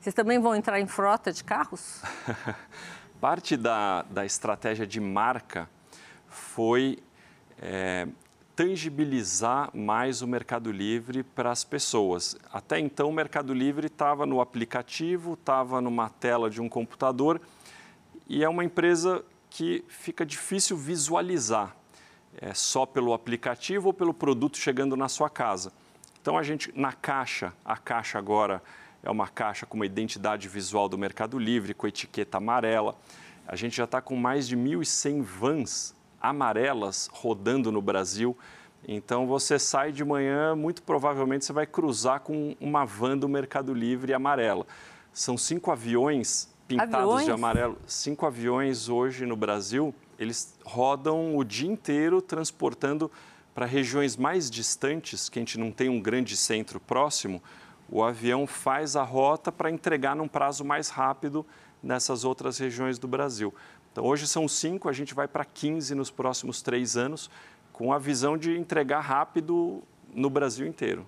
Vocês 0.00 0.14
também 0.14 0.38
vão 0.40 0.54
entrar 0.54 0.80
em 0.80 0.86
frota 0.86 1.32
de 1.32 1.44
carros? 1.44 2.02
Parte 3.20 3.56
da, 3.56 4.02
da 4.02 4.24
estratégia 4.24 4.86
de 4.86 5.00
marca 5.00 5.68
foi 6.28 6.98
é, 7.60 8.06
tangibilizar 8.54 9.70
mais 9.76 10.22
o 10.22 10.26
Mercado 10.26 10.72
Livre 10.72 11.22
para 11.22 11.50
as 11.50 11.62
pessoas. 11.62 12.36
Até 12.52 12.78
então, 12.78 13.10
o 13.10 13.12
Mercado 13.12 13.52
Livre 13.52 13.86
estava 13.86 14.24
no 14.24 14.40
aplicativo, 14.40 15.34
estava 15.34 15.80
numa 15.80 16.08
tela 16.08 16.48
de 16.48 16.60
um 16.60 16.68
computador 16.68 17.40
e 18.28 18.42
é 18.42 18.48
uma 18.48 18.64
empresa 18.64 19.24
que 19.48 19.84
fica 19.88 20.26
difícil 20.26 20.76
visualizar 20.76 21.74
é, 22.40 22.52
só 22.52 22.84
pelo 22.84 23.12
aplicativo 23.12 23.88
ou 23.88 23.94
pelo 23.94 24.12
produto 24.12 24.58
chegando 24.58 24.96
na 24.96 25.08
sua 25.08 25.30
casa. 25.30 25.72
Então, 26.20 26.36
a 26.36 26.42
gente, 26.42 26.72
na 26.78 26.92
caixa, 26.92 27.52
a 27.64 27.76
caixa 27.76 28.18
agora 28.18 28.62
é 29.02 29.10
uma 29.10 29.28
caixa 29.28 29.64
com 29.64 29.76
uma 29.76 29.86
identidade 29.86 30.48
visual 30.48 30.88
do 30.88 30.98
Mercado 30.98 31.38
Livre, 31.38 31.72
com 31.72 31.86
etiqueta 31.86 32.38
amarela. 32.38 32.96
A 33.46 33.54
gente 33.54 33.76
já 33.76 33.84
está 33.84 34.00
com 34.00 34.16
mais 34.16 34.48
de 34.48 34.56
1.100 34.56 35.22
vans 35.22 35.94
amarelas 36.20 37.08
rodando 37.12 37.70
no 37.70 37.80
Brasil. 37.80 38.36
Então 38.86 39.26
você 39.26 39.58
sai 39.58 39.92
de 39.92 40.04
manhã, 40.04 40.56
muito 40.56 40.82
provavelmente 40.82 41.44
você 41.44 41.52
vai 41.52 41.66
cruzar 41.66 42.20
com 42.20 42.56
uma 42.60 42.84
van 42.84 43.16
do 43.16 43.28
Mercado 43.28 43.72
Livre 43.72 44.12
amarela. 44.12 44.66
São 45.12 45.38
cinco 45.38 45.70
aviões 45.70 46.48
pintados 46.66 46.94
aviões? 46.94 47.24
de 47.24 47.30
amarelo. 47.30 47.78
Cinco 47.86 48.26
aviões 48.26 48.88
hoje 48.88 49.24
no 49.26 49.36
Brasil, 49.36 49.94
eles 50.18 50.56
rodam 50.64 51.36
o 51.36 51.44
dia 51.44 51.70
inteiro 51.70 52.20
transportando 52.20 53.10
para 53.54 53.64
regiões 53.64 54.16
mais 54.16 54.50
distantes, 54.50 55.28
que 55.28 55.38
a 55.38 55.42
gente 55.42 55.58
não 55.58 55.70
tem 55.70 55.88
um 55.88 56.00
grande 56.00 56.36
centro 56.36 56.78
próximo, 56.78 57.42
o 57.88 58.02
avião 58.02 58.46
faz 58.46 58.96
a 58.96 59.02
rota 59.02 59.50
para 59.50 59.70
entregar 59.70 60.14
num 60.16 60.28
prazo 60.28 60.64
mais 60.64 60.88
rápido 60.88 61.46
nessas 61.82 62.24
outras 62.24 62.58
regiões 62.58 62.98
do 62.98 63.06
Brasil. 63.06 63.54
Então, 63.92 64.04
hoje 64.04 64.26
são 64.26 64.46
cinco, 64.46 64.88
a 64.88 64.92
gente 64.92 65.14
vai 65.14 65.26
para 65.26 65.44
15 65.44 65.94
nos 65.94 66.10
próximos 66.10 66.60
três 66.60 66.96
anos, 66.96 67.30
com 67.72 67.92
a 67.92 67.98
visão 67.98 68.36
de 68.36 68.58
entregar 68.58 69.00
rápido 69.00 69.82
no 70.12 70.28
Brasil 70.28 70.66
inteiro. 70.66 71.06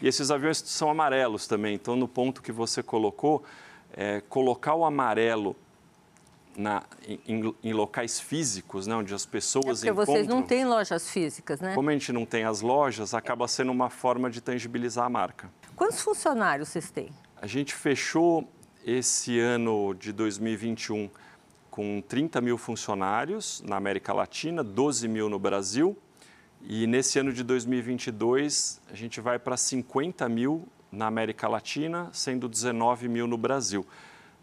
E 0.00 0.08
esses 0.08 0.30
aviões 0.30 0.58
são 0.58 0.88
amarelos 0.88 1.46
também, 1.46 1.74
então, 1.74 1.96
no 1.96 2.08
ponto 2.08 2.40
que 2.40 2.52
você 2.52 2.82
colocou, 2.82 3.44
é, 3.98 4.20
colocar 4.28 4.76
o 4.76 4.84
amarelo 4.84 5.56
na, 6.56 6.84
em, 7.26 7.52
em, 7.64 7.72
locais 7.72 8.20
físicos, 8.20 8.86
né, 8.86 8.94
onde 8.94 9.12
as 9.12 9.26
pessoas 9.26 9.82
é 9.82 9.86
porque 9.86 9.88
encontram... 9.88 10.14
vocês 10.14 10.28
não 10.28 10.40
têm 10.40 10.64
lojas 10.64 11.10
físicas, 11.10 11.60
né? 11.60 11.74
Como 11.74 11.90
a 11.90 11.92
gente 11.92 12.12
não 12.12 12.24
tem 12.24 12.44
as 12.44 12.60
lojas, 12.60 13.12
acaba 13.12 13.48
sendo 13.48 13.72
uma 13.72 13.90
forma 13.90 14.30
de 14.30 14.40
tangibilizar 14.40 15.04
a 15.04 15.08
marca. 15.08 15.50
Quantos 15.74 16.00
funcionários 16.00 16.68
vocês 16.68 16.92
têm? 16.92 17.10
A 17.42 17.46
gente 17.48 17.74
fechou 17.74 18.48
esse 18.86 19.40
ano 19.40 19.92
de 19.94 20.12
2021 20.12 21.10
com 21.68 22.00
30 22.00 22.40
mil 22.40 22.56
funcionários 22.56 23.60
na 23.66 23.76
América 23.76 24.12
Latina, 24.12 24.62
12 24.62 25.08
mil 25.08 25.28
no 25.28 25.40
Brasil. 25.40 25.96
E 26.62 26.86
nesse 26.86 27.18
ano 27.18 27.32
de 27.32 27.42
2022, 27.42 28.80
a 28.90 28.94
gente 28.94 29.20
vai 29.20 29.40
para 29.40 29.56
50 29.56 30.28
mil 30.28 30.68
na 30.90 31.06
América 31.06 31.48
Latina, 31.48 32.08
sendo 32.12 32.48
19 32.48 33.08
mil 33.08 33.26
no 33.26 33.36
Brasil. 33.36 33.86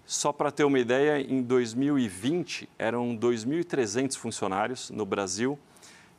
Só 0.05 0.31
para 0.31 0.51
ter 0.51 0.63
uma 0.63 0.77
ideia, 0.77 1.19
em 1.19 1.41
2020 1.41 2.69
eram 2.77 3.17
2.300 3.17 4.15
funcionários 4.15 4.91
no 4.91 5.05
Brasil. 5.05 5.57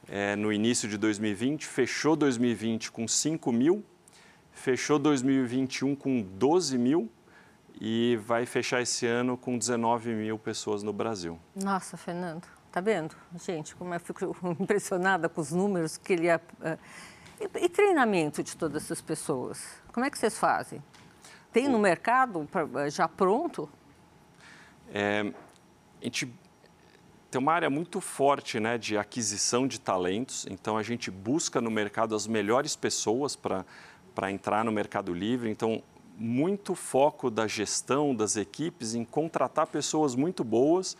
É, 0.08 0.34
no 0.36 0.52
início 0.52 0.88
de 0.88 0.96
2020, 0.96 1.66
fechou 1.66 2.16
2020 2.16 2.92
com 2.92 3.06
5 3.06 3.52
mil, 3.52 3.84
fechou 4.52 4.98
2021 4.98 5.94
com 5.96 6.22
12 6.22 6.78
mil 6.78 7.10
e 7.80 8.18
vai 8.24 8.46
fechar 8.46 8.80
esse 8.80 9.06
ano 9.06 9.36
com 9.36 9.58
19 9.58 10.14
mil 10.14 10.38
pessoas 10.38 10.82
no 10.82 10.92
Brasil. 10.92 11.38
Nossa, 11.54 11.96
Fernando, 11.96 12.46
tá 12.72 12.80
vendo? 12.80 13.14
Gente, 13.44 13.74
como 13.76 13.94
eu 13.94 14.00
fico 14.00 14.36
impressionada 14.60 15.28
com 15.28 15.40
os 15.40 15.52
números 15.52 15.96
que 15.96 16.12
ele... 16.12 16.34
Uh, 16.34 16.38
e, 17.38 17.64
e, 17.64 17.68
treinamento 17.68 18.42
de 18.42 18.56
todas 18.56 18.84
essas 18.84 19.00
pessoas? 19.00 19.62
Como 19.96 20.04
é 20.04 20.10
que 20.10 20.18
vocês 20.18 20.36
fazem? 20.36 20.84
Tem 21.50 21.68
no 21.68 21.78
mercado 21.78 22.46
pra, 22.52 22.90
já 22.90 23.08
pronto? 23.08 23.66
É, 24.92 25.32
a 26.02 26.04
gente 26.04 26.30
tem 27.30 27.40
uma 27.40 27.54
área 27.54 27.70
muito 27.70 27.98
forte 27.98 28.60
né, 28.60 28.76
de 28.76 28.98
aquisição 28.98 29.66
de 29.66 29.80
talentos, 29.80 30.46
então 30.50 30.76
a 30.76 30.82
gente 30.82 31.10
busca 31.10 31.62
no 31.62 31.70
mercado 31.70 32.14
as 32.14 32.26
melhores 32.26 32.76
pessoas 32.76 33.34
para 33.34 34.30
entrar 34.30 34.66
no 34.66 34.70
Mercado 34.70 35.14
Livre. 35.14 35.48
Então, 35.48 35.82
muito 36.14 36.74
foco 36.74 37.30
da 37.30 37.46
gestão 37.46 38.14
das 38.14 38.36
equipes 38.36 38.94
em 38.94 39.02
contratar 39.02 39.66
pessoas 39.66 40.14
muito 40.14 40.44
boas 40.44 40.94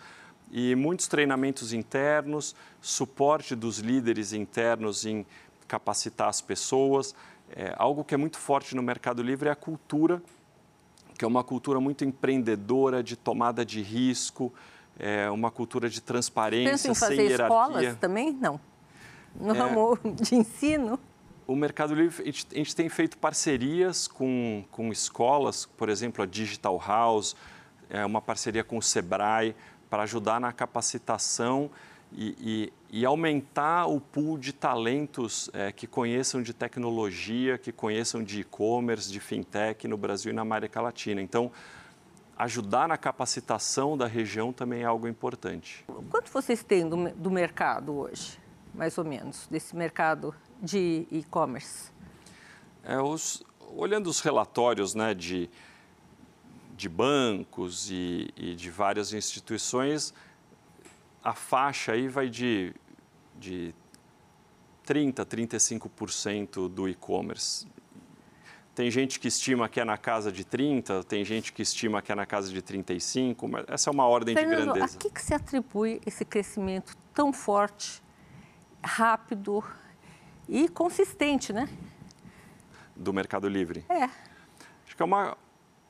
e 0.51 0.75
muitos 0.75 1.07
treinamentos 1.07 1.75
internos, 1.75 2.57
suporte 2.81 3.55
dos 3.55 3.79
líderes 3.79 4.33
internos 4.33 5.05
em 5.05 5.27
capacitar 5.69 6.29
as 6.29 6.41
pessoas. 6.41 7.15
É, 7.51 7.75
algo 7.77 8.05
que 8.05 8.15
é 8.15 8.19
muito 8.19 8.39
forte 8.39 8.75
no 8.75 8.83
Mercado 8.83 9.23
Livre 9.23 9.49
é 9.49 9.53
a 9.53 9.57
cultura, 9.57 10.23
que 11.17 11.25
é 11.25 11.29
uma 11.29 11.45
cultura 11.45 11.81
muito 11.81 12.05
empreendedora, 12.05 13.03
de 13.03 13.17
tomada 13.17 13.65
de 13.65 13.81
risco, 13.81 14.53
é 14.99 15.31
uma 15.31 15.51
cultura 15.51 15.89
de 15.89 16.01
transparência, 16.01 16.73
Pensa 16.73 16.91
em 16.91 16.95
fazer 16.95 17.17
sem 17.17 17.27
hierarquia. 17.27 17.63
escolas 17.63 17.97
também? 17.97 18.33
Não. 18.33 18.61
No 19.39 19.55
é, 19.55 19.59
ramo 19.59 19.99
de 20.21 20.35
ensino? 20.35 20.99
O 21.47 21.55
Mercado 21.55 21.95
Livre, 21.95 22.23
a 22.23 22.27
gente, 22.27 22.47
a 22.51 22.57
gente, 22.57 22.75
tem 22.75 22.89
feito 22.89 23.17
parcerias 23.19 24.09
com, 24.09 24.65
com 24.71 24.91
escolas, 24.91 25.65
por 25.65 25.89
exemplo, 25.89 26.23
a 26.23 26.27
Digital 26.27 26.83
House, 26.85 27.37
é 27.89 28.05
uma 28.05 28.21
parceria 28.21 28.65
com 28.65 28.79
o 28.79 28.83
Sebrae, 28.83 29.55
para 29.89 30.03
ajudar 30.03 30.41
na 30.41 30.53
capacitação 30.53 31.71
e, 32.12 32.73
e, 32.90 33.01
e 33.01 33.05
aumentar 33.05 33.87
o 33.87 34.01
pool 34.01 34.38
de 34.38 34.53
talentos 34.53 35.51
é, 35.53 35.73
que 35.73 35.87
conheçam 35.87 36.42
de 36.42 36.53
tecnologia, 36.53 37.59
que 37.59 37.73
conheçam 37.73 38.23
de 38.23 38.40
e-commerce, 38.40 39.11
de 39.11 39.21
fintech 39.21 39.87
no 39.88 39.97
Brasil 39.97 40.33
e 40.33 40.35
na 40.35 40.42
América 40.42 40.81
Latina. 40.81 41.21
Então, 41.21 41.51
ajudar 42.37 42.88
na 42.88 42.97
capacitação 42.97 43.97
da 43.97 44.07
região 44.07 44.53
também 44.53 44.83
é 44.83 44.85
algo 44.85 45.09
importante. 45.09 45.85
Quanto 46.11 46.31
vocês 46.31 46.62
têm 46.62 46.88
do, 46.88 47.11
do 47.11 47.31
mercado 47.31 47.95
hoje, 47.95 48.38
mais 48.75 48.97
ou 48.99 49.05
menos, 49.05 49.47
desse 49.51 49.75
mercado 49.75 50.35
de 50.62 51.07
e-commerce? 51.11 51.90
É, 52.85 52.97
olhando 53.75 54.09
os 54.09 54.21
relatórios 54.21 54.95
né, 54.95 55.14
de, 55.14 55.51
de 56.77 56.88
bancos 56.88 57.90
e, 57.90 58.31
e, 58.37 58.55
de 58.55 58.71
várias 58.71 59.12
instituições, 59.12 60.14
a 61.27 61.35
faixa 61.35 61.91
aí 61.91 62.07
vai 62.07 62.29
de, 62.29 62.73
de 63.37 63.75
30%, 64.87 65.27
35% 65.27 66.69
do 66.69 66.89
e-commerce. 66.89 67.67
Tem 68.77 68.89
gente 68.93 69.19
que 69.19 69.27
estima 69.27 69.69
que 69.69 69.81
é 69.81 69.85
na 69.85 69.99
casa 69.99 70.31
de 70.31 70.45
30, 70.45 71.03
tem 71.03 71.25
gente 71.25 71.53
que 71.53 71.62
estima 71.62 72.01
que 72.01 72.12
é 72.12 72.15
na 72.15 72.27
casa 72.27 72.53
de 72.53 72.62
35, 72.62 73.49
mas 73.49 73.65
essa 73.67 73.91
é 73.91 73.93
uma 73.93 74.07
ordem 74.07 74.37
Fernando, 74.37 74.59
de 74.59 74.65
grandeza. 74.67 74.97
A 74.97 75.01
que, 75.01 75.11
que 75.11 75.21
se 75.21 75.35
atribui 75.35 76.01
esse 76.07 76.25
crescimento 76.25 76.97
tão 77.12 77.33
forte, 77.33 78.01
rápido 78.85 79.65
e 80.49 80.69
consistente, 80.69 81.53
né? 81.53 81.69
Do 82.95 83.12
Mercado 83.12 83.49
Livre? 83.49 83.85
É. 83.89 84.05
Acho 84.05 84.95
que 84.95 85.03
é 85.03 85.05
uma, 85.05 85.37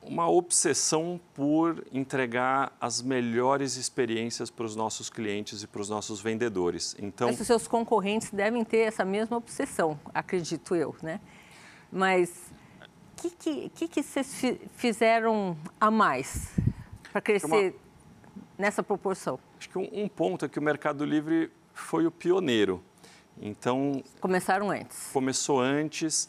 uma 0.07 0.29
obsessão 0.29 1.21
por 1.35 1.85
entregar 1.93 2.77
as 2.81 3.03
melhores 3.03 3.77
experiências 3.77 4.51
para 4.51 4.65
os 4.65 4.77
nossos 4.77 5.11
clientes 5.11 5.63
e 5.63 5.67
para 5.67 5.81
os 5.81 5.89
nossos 5.89 6.21
vendedores. 6.21 6.97
Então, 6.99 7.29
Mas 7.29 7.41
os 7.41 7.47
seus 7.47 7.67
concorrentes 7.67 8.31
devem 8.31 8.65
ter 8.65 8.79
essa 8.79 9.05
mesma 9.05 9.37
obsessão, 9.37 9.99
acredito 10.15 10.75
eu, 10.75 10.95
né? 11.03 11.21
Mas 11.91 12.53
que, 13.17 13.31
que, 13.31 13.69
que, 13.71 13.89
que 13.89 14.03
vocês 14.03 14.43
fizeram 14.77 15.57
a 15.81 15.91
mais 15.91 16.55
para 17.13 17.21
crescer 17.21 17.47
uma... 17.47 18.43
nessa 18.59 18.83
proporção? 18.83 19.39
Acho 19.59 19.71
que 19.71 19.79
um, 19.79 19.89
um, 19.93 20.09
ponto 20.09 20.45
é 20.45 20.49
que 20.49 20.59
o 20.59 20.63
Mercado 20.63 21.05
Livre 21.05 21.51
foi 21.73 22.07
o 22.07 22.11
pioneiro. 22.11 22.83
Então. 23.41 24.03
Começaram 24.21 24.71
antes. 24.71 25.11
Começou 25.13 25.61
antes 25.61 26.29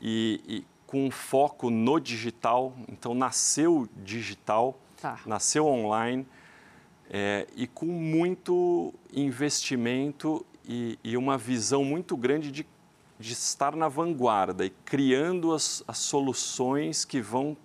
e, 0.00 0.40
e 0.46 0.73
com 0.94 1.10
foco 1.10 1.70
no 1.70 1.98
digital. 1.98 2.72
Então, 2.88 3.16
nasceu 3.16 3.88
digital, 3.96 4.78
tá. 5.00 5.18
nasceu 5.26 5.66
online 5.66 6.24
é, 7.10 7.48
e 7.56 7.66
com 7.66 7.86
muito 7.86 8.94
investimento 9.12 10.46
e, 10.64 10.96
e 11.02 11.16
uma 11.16 11.36
visão 11.36 11.84
muito 11.84 12.16
grande 12.16 12.52
de 12.52 12.64
de 13.16 13.32
estar 13.32 13.76
na 13.76 13.86
vanguarda 13.86 14.66
e 14.66 14.70
criando 14.70 15.52
as, 15.52 15.84
as 15.86 15.98
soluções 15.98 17.04
que 17.04 17.20
vão 17.20 17.56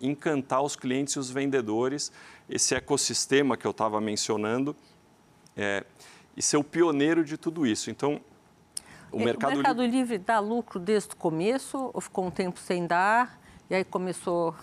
encantar 0.00 0.62
os 0.62 0.76
clientes 0.76 1.14
e 1.14 1.18
os 1.18 1.28
vendedores, 1.28 2.12
esse 2.48 2.72
ecossistema 2.72 3.56
que 3.56 3.66
eu 3.66 3.72
estava 3.72 4.00
mencionando, 4.00 4.76
é, 5.56 5.84
e 6.36 6.40
ser 6.40 6.56
o 6.56 6.62
pioneiro 6.62 7.24
de 7.24 7.36
tudo 7.36 7.66
isso. 7.66 7.90
Então, 7.90 8.20
o, 9.16 9.20
é, 9.20 9.24
mercado, 9.24 9.52
o 9.52 9.56
mercado 9.56 9.82
Livre... 9.82 9.98
Livre 9.98 10.18
dá 10.18 10.38
lucro 10.38 10.78
desde 10.78 11.12
o 11.12 11.16
começo 11.16 11.90
ou 11.92 12.00
ficou 12.00 12.26
um 12.26 12.30
tempo 12.30 12.58
sem 12.58 12.86
dar 12.86 13.38
e 13.68 13.74
aí 13.74 13.84
começou 13.84 14.54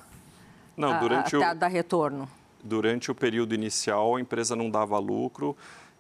não, 0.76 0.94
a, 0.94 1.00
durante 1.00 1.36
a, 1.36 1.52
a 1.52 1.54
dar 1.54 1.68
retorno? 1.68 2.30
Durante 2.64 3.12
o 3.12 3.16
período 3.16 3.54
inicial, 3.54 4.16
a 4.16 4.22
empresa 4.22 4.56
não 4.56 4.70
dava 4.70 4.98
lucro 4.98 5.56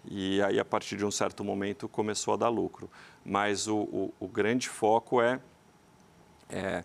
e 0.05 0.41
aí, 0.41 0.59
a 0.59 0.65
partir 0.65 0.97
de 0.97 1.05
um 1.05 1.11
certo 1.11 1.43
momento, 1.43 1.87
começou 1.87 2.33
a 2.33 2.37
dar 2.37 2.49
lucro 2.49 2.89
mas 3.25 3.67
o, 3.67 3.77
o, 3.77 4.13
o 4.19 4.27
grande 4.27 4.67
foco 4.67 5.21
é, 5.21 5.39
é, 6.49 6.83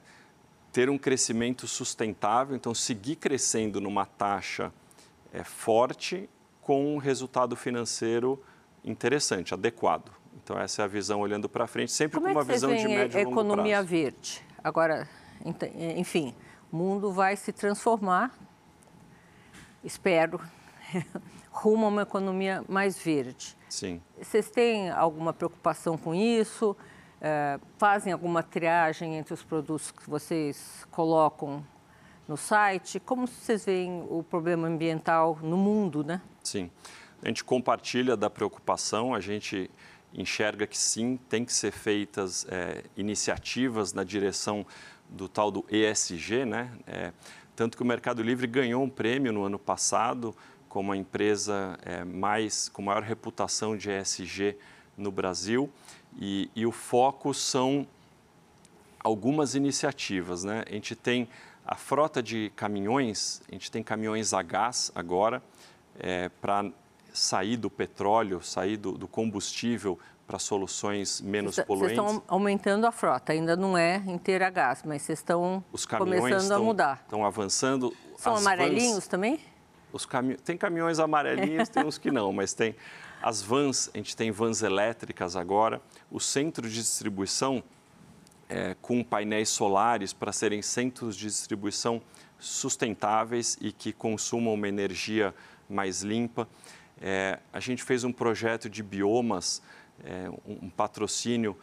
ter 0.73 0.89
um 0.89 0.99
crescimento 0.99 1.67
sustentável, 1.67 2.55
então 2.55 2.75
seguir 2.75 3.17
crescendo 3.17 3.81
numa 3.81 4.07
taxa 4.07 4.73
é, 5.33 5.43
forte 5.43 6.29
com 6.63 6.95
um 6.95 6.99
resultado 6.99 7.57
financeiro 7.57 8.43
interessante, 8.85 9.53
adequado. 9.53 10.13
Então 10.43 10.59
essa 10.59 10.83
é 10.83 10.85
a 10.85 10.89
visão 10.89 11.21
olhando 11.21 11.49
para 11.49 11.67
frente, 11.67 11.93
sempre 11.93 12.21
Como 12.21 12.33
com 12.33 12.41
uma 12.41 12.43
é 12.43 12.53
visão 12.53 12.75
de 12.75 12.89
médio 12.89 13.19
e 13.19 13.25
longo 13.25 13.33
economia 13.41 13.77
prazo. 13.77 13.89
verde. 13.89 14.43
Agora, 14.63 15.09
enfim, 15.97 16.35
o 16.73 16.77
mundo 16.77 17.13
vai 17.13 17.37
se 17.37 17.53
transformar, 17.53 18.37
espero, 19.83 20.41
rumo 21.51 21.87
a 21.87 21.89
uma 21.89 22.03
economia 22.03 22.65
mais 22.69 22.99
verde. 22.99 23.57
Sim. 23.69 24.01
Vocês 24.21 24.51
têm 24.51 24.91
alguma 24.91 25.33
preocupação 25.33 25.97
com 25.97 26.15
isso? 26.15 26.77
É, 27.21 27.59
fazem 27.77 28.13
alguma 28.13 28.43
triagem 28.43 29.17
entre 29.17 29.35
os 29.35 29.43
produtos 29.43 29.91
que 29.91 30.09
vocês 30.09 30.87
colocam 30.91 31.65
no 32.29 32.37
site? 32.37 33.01
Como 33.01 33.27
vocês 33.27 33.65
veem 33.65 34.07
o 34.09 34.23
problema 34.23 34.69
ambiental 34.69 35.39
no 35.43 35.57
mundo, 35.57 36.05
né? 36.05 36.21
Sim. 36.43 36.71
A 37.23 37.27
gente 37.27 37.43
compartilha 37.43 38.17
da 38.17 38.31
preocupação, 38.31 39.13
a 39.13 39.21
gente 39.21 39.69
enxerga 40.15 40.67
que 40.67 40.77
sim, 40.77 41.19
tem 41.29 41.45
que 41.45 41.53
ser 41.53 41.71
feitas 41.71 42.47
é, 42.49 42.85
iniciativas 42.97 43.93
na 43.93 44.05
direção 44.05 44.67
do 45.09 45.29
tal 45.29 45.51
do 45.51 45.65
ESG, 45.71 46.45
né? 46.45 46.71
É, 46.87 47.13
tanto 47.55 47.77
que 47.77 47.83
o 47.83 47.87
Mercado 47.87 48.23
Livre 48.23 48.47
ganhou 48.47 48.83
um 48.83 48.89
prêmio 48.89 49.33
no 49.33 49.45
ano 49.45 49.59
passado 49.59 50.35
como 50.69 50.93
a 50.93 50.97
empresa 50.97 51.79
é, 51.83 52.05
mais 52.05 52.69
com 52.69 52.83
maior 52.83 53.03
reputação 53.03 53.77
de 53.77 53.91
ESG 53.91 54.57
no 54.97 55.11
Brasil 55.11 55.71
e, 56.17 56.51
e, 56.55 56.67
o 56.67 56.73
foco 56.73 57.33
são 57.33 57.87
algumas 59.03 59.55
iniciativas. 59.55 60.45
Né? 60.45 60.65
A 60.69 60.73
gente 60.73 60.95
tem 60.95 61.29
a 61.67 61.75
frota 61.75 62.23
de 62.23 62.53
caminhões, 62.57 63.43
a 63.49 63.53
gente 63.53 63.71
tem 63.71 63.83
caminhões 63.83 64.33
a 64.33 64.43
gás 64.43 64.93
agora 64.95 65.43
é, 65.99 66.29
para 66.29 66.71
sair 67.19 67.57
do 67.57 67.69
petróleo, 67.69 68.43
sair 68.43 68.77
do, 68.77 68.93
do 68.93 69.09
combustível 69.09 69.99
para 70.27 70.39
soluções 70.39 71.21
menos 71.23 71.55
Cês, 71.55 71.67
poluentes. 71.67 71.97
Vocês 71.97 72.11
estão 72.11 72.23
aumentando 72.29 72.87
a 72.87 72.93
frota, 72.93 73.33
ainda 73.33 73.57
não 73.57 73.77
é 73.77 73.97
inteira 74.07 74.47
a 74.47 74.51
gás, 74.51 74.83
mas 74.85 75.03
vocês 75.03 75.19
estão 75.21 75.65
começando 75.97 76.43
estão, 76.43 76.57
a 76.57 76.65
mudar. 76.65 77.01
Estão 77.03 77.25
avançando. 77.25 77.95
São 78.19 78.37
amarelinhos 78.37 78.95
vans, 78.95 79.09
também? 79.09 79.41
Os 79.91 80.05
cami... 80.05 80.37
Tem 80.37 80.57
caminhões 80.57 80.99
amarelinhos, 80.99 81.71
tem 81.71 81.83
uns 81.87 81.97
que 81.97 82.11
não, 82.11 82.31
mas 82.33 82.53
tem 82.53 82.77
as 83.23 83.43
vans, 83.43 83.91
a 83.95 83.97
gente 83.97 84.15
tem 84.15 84.31
vans 84.31 84.63
elétricas 84.63 85.35
agora, 85.35 85.81
o 86.11 86.21
centro 86.21 86.69
de 86.69 86.75
distribuição 86.75 87.63
é, 88.49 88.77
com 88.81 89.03
painéis 89.03 89.49
solares 89.49 90.13
para 90.13 90.33
serem 90.33 90.63
centros 90.63 91.17
de 91.17 91.27
distribuição 91.27 92.01
sustentáveis 92.39 93.57
e 93.61 93.73
que 93.73 93.93
consumam 93.93 94.55
uma 94.55 94.69
energia 94.69 95.35
mais 95.69 96.03
limpa. 96.03 96.49
É, 97.01 97.39
a 97.53 97.61
gente 97.61 97.83
fez 97.83 98.05
um 98.05 98.13
projeto 98.13 98.69
de 98.69 98.83
biomas, 98.83 99.63
é, 100.05 100.29
um, 100.47 100.67
um 100.67 100.71
patrocínio 100.71 101.57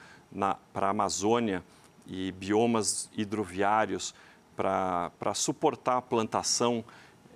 para 0.74 0.88
a 0.88 0.90
Amazônia, 0.90 1.64
e 2.08 2.32
biomas 2.34 3.10
hidroviários 3.16 4.14
para 4.56 5.34
suportar 5.34 5.98
a 5.98 6.02
plantação 6.02 6.84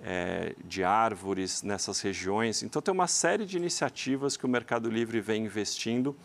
é, 0.02 0.54
de 0.64 0.82
árvores 0.82 1.62
nessas 1.62 2.00
regiões. 2.00 2.62
Então, 2.62 2.80
tem 2.80 2.92
uma 2.92 3.06
série 3.06 3.44
de 3.44 3.56
iniciativas 3.56 4.36
que 4.36 4.46
o 4.46 4.48
Mercado 4.48 4.88
Livre 4.88 5.20
vem 5.20 5.44
investindo 5.44 6.16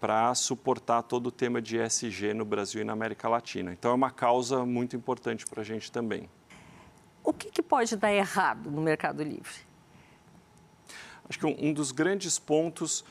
para 0.00 0.34
suportar 0.34 1.02
todo 1.02 1.28
o 1.28 1.32
tema 1.32 1.60
de 1.60 1.78
ESG 1.78 2.34
no 2.34 2.44
Brasil 2.44 2.82
e 2.82 2.84
na 2.84 2.92
América 2.92 3.28
Latina. 3.28 3.72
Então, 3.72 3.90
é 3.90 3.94
uma 3.94 4.10
causa 4.10 4.64
muito 4.64 4.94
importante 4.94 5.46
para 5.46 5.62
a 5.62 5.64
gente 5.64 5.90
também. 5.90 6.28
O 7.22 7.32
que, 7.32 7.50
que, 7.50 7.62
pode 7.62 7.96
dar 7.96 8.12
errado 8.12 8.70
no 8.70 8.82
Mercado 8.82 9.22
Livre? 9.22 9.73
Acho 11.28 11.38
que 11.38 11.46
um, 11.46 11.56
um 11.58 11.72
dos 11.72 11.92
grandes 11.92 12.38
pontos 12.38 13.04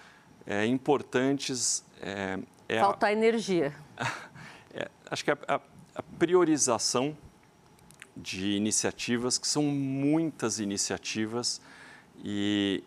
é, 0.45 0.65
importantes 0.65 1.83
é, 2.01 2.39
é 2.67 2.79
Faltar 2.79 3.09
a, 3.09 3.13
energia. 3.13 3.73
É, 4.75 4.89
acho 5.11 5.23
que 5.23 5.29
a, 5.29 5.37
a, 5.47 5.61
a 5.93 6.01
priorização 6.17 7.15
de 8.17 8.53
iniciativas, 8.55 9.37
que 9.37 9.47
são 9.47 9.61
muitas 9.61 10.57
iniciativas, 10.57 11.61
e 12.23 12.83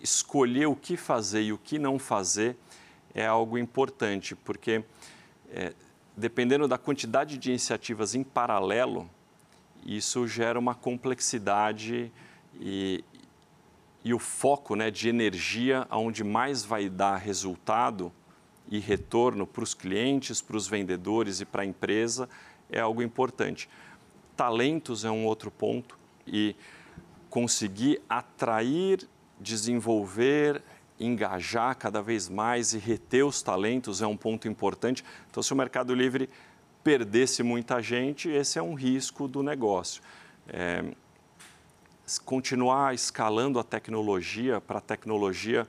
escolher 0.00 0.66
o 0.66 0.76
que 0.76 0.96
fazer 0.96 1.42
e 1.42 1.52
o 1.52 1.58
que 1.58 1.80
não 1.80 1.98
fazer 1.98 2.56
é 3.12 3.26
algo 3.26 3.58
importante, 3.58 4.36
porque 4.36 4.84
é, 5.50 5.72
dependendo 6.16 6.68
da 6.68 6.78
quantidade 6.78 7.38
de 7.38 7.50
iniciativas 7.50 8.14
em 8.14 8.22
paralelo, 8.22 9.08
isso 9.84 10.26
gera 10.26 10.58
uma 10.58 10.74
complexidade 10.74 12.12
e, 12.60 13.04
e 14.06 14.14
o 14.14 14.20
foco 14.20 14.76
né, 14.76 14.88
de 14.88 15.08
energia 15.08 15.84
onde 15.90 16.22
mais 16.22 16.64
vai 16.64 16.88
dar 16.88 17.16
resultado 17.16 18.12
e 18.68 18.78
retorno 18.78 19.44
para 19.44 19.64
os 19.64 19.74
clientes, 19.74 20.40
para 20.40 20.56
os 20.56 20.68
vendedores 20.68 21.40
e 21.40 21.44
para 21.44 21.62
a 21.62 21.66
empresa 21.66 22.28
é 22.70 22.78
algo 22.78 23.02
importante. 23.02 23.68
Talentos 24.36 25.04
é 25.04 25.10
um 25.10 25.26
outro 25.26 25.50
ponto 25.50 25.98
e 26.24 26.54
conseguir 27.28 28.00
atrair, 28.08 29.08
desenvolver, 29.40 30.62
engajar 31.00 31.76
cada 31.76 32.00
vez 32.00 32.28
mais 32.28 32.74
e 32.74 32.78
reter 32.78 33.26
os 33.26 33.42
talentos 33.42 34.00
é 34.00 34.06
um 34.06 34.16
ponto 34.16 34.46
importante. 34.46 35.04
Então, 35.28 35.42
se 35.42 35.52
o 35.52 35.56
Mercado 35.56 35.92
Livre 35.92 36.30
perdesse 36.84 37.42
muita 37.42 37.82
gente, 37.82 38.28
esse 38.28 38.56
é 38.56 38.62
um 38.62 38.74
risco 38.74 39.26
do 39.26 39.42
negócio. 39.42 40.00
É, 40.46 40.84
continuar 42.24 42.94
escalando 42.94 43.58
a 43.58 43.64
tecnologia 43.64 44.60
para 44.60 44.78
a 44.78 44.80
tecnologia 44.80 45.66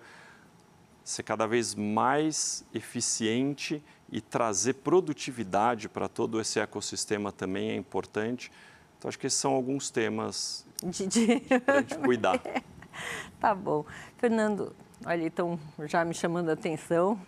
ser 1.03 1.23
cada 1.23 1.47
vez 1.47 1.73
mais 1.73 2.65
eficiente 2.73 3.81
e 4.11 4.19
trazer 4.19 4.73
produtividade 4.73 5.87
para 5.87 6.07
todo 6.07 6.39
esse 6.39 6.59
ecossistema 6.59 7.31
também 7.31 7.71
é 7.71 7.75
importante. 7.75 8.51
Então, 8.97 9.07
acho 9.07 9.17
que 9.17 9.27
esses 9.27 9.39
são 9.39 9.53
alguns 9.53 9.89
temas 9.89 10.65
de, 10.83 11.39
para 11.61 11.75
a 11.75 11.81
gente 11.81 11.97
cuidar. 11.99 12.41
tá 13.39 13.55
bom. 13.55 13.85
Fernando, 14.17 14.75
olha, 15.05 15.27
estão 15.27 15.59
já 15.85 16.03
me 16.03 16.13
chamando 16.13 16.49
a 16.49 16.53
atenção. 16.53 17.19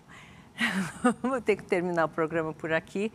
Vou 1.23 1.39
ter 1.39 1.55
que 1.55 1.63
terminar 1.63 2.05
o 2.05 2.09
programa 2.09 2.53
por 2.53 2.73
aqui. 2.73 3.11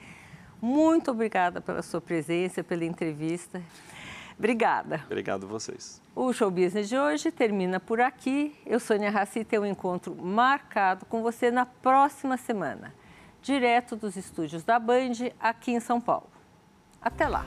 Muito 0.62 1.10
obrigada 1.10 1.60
pela 1.60 1.82
sua 1.82 2.00
presença, 2.00 2.64
pela 2.64 2.84
entrevista. 2.86 3.62
Obrigada. 4.38 5.02
Obrigado 5.06 5.44
a 5.44 5.48
vocês. 5.48 6.02
O 6.14 6.32
Show 6.32 6.50
Business 6.50 6.88
de 6.88 6.98
hoje 6.98 7.30
termina 7.30 7.78
por 7.78 8.00
aqui. 8.00 8.54
Eu, 8.66 8.80
Sônia 8.80 9.10
Raci, 9.10 9.44
tenho 9.44 9.62
um 9.62 9.66
encontro 9.66 10.14
marcado 10.14 11.06
com 11.06 11.22
você 11.22 11.50
na 11.50 11.64
próxima 11.64 12.36
semana 12.36 12.92
direto 13.44 13.94
dos 13.94 14.16
estúdios 14.16 14.64
da 14.64 14.78
Band 14.78 15.30
aqui 15.38 15.72
em 15.72 15.80
São 15.80 16.00
Paulo. 16.00 16.30
Até 17.00 17.28
lá! 17.28 17.44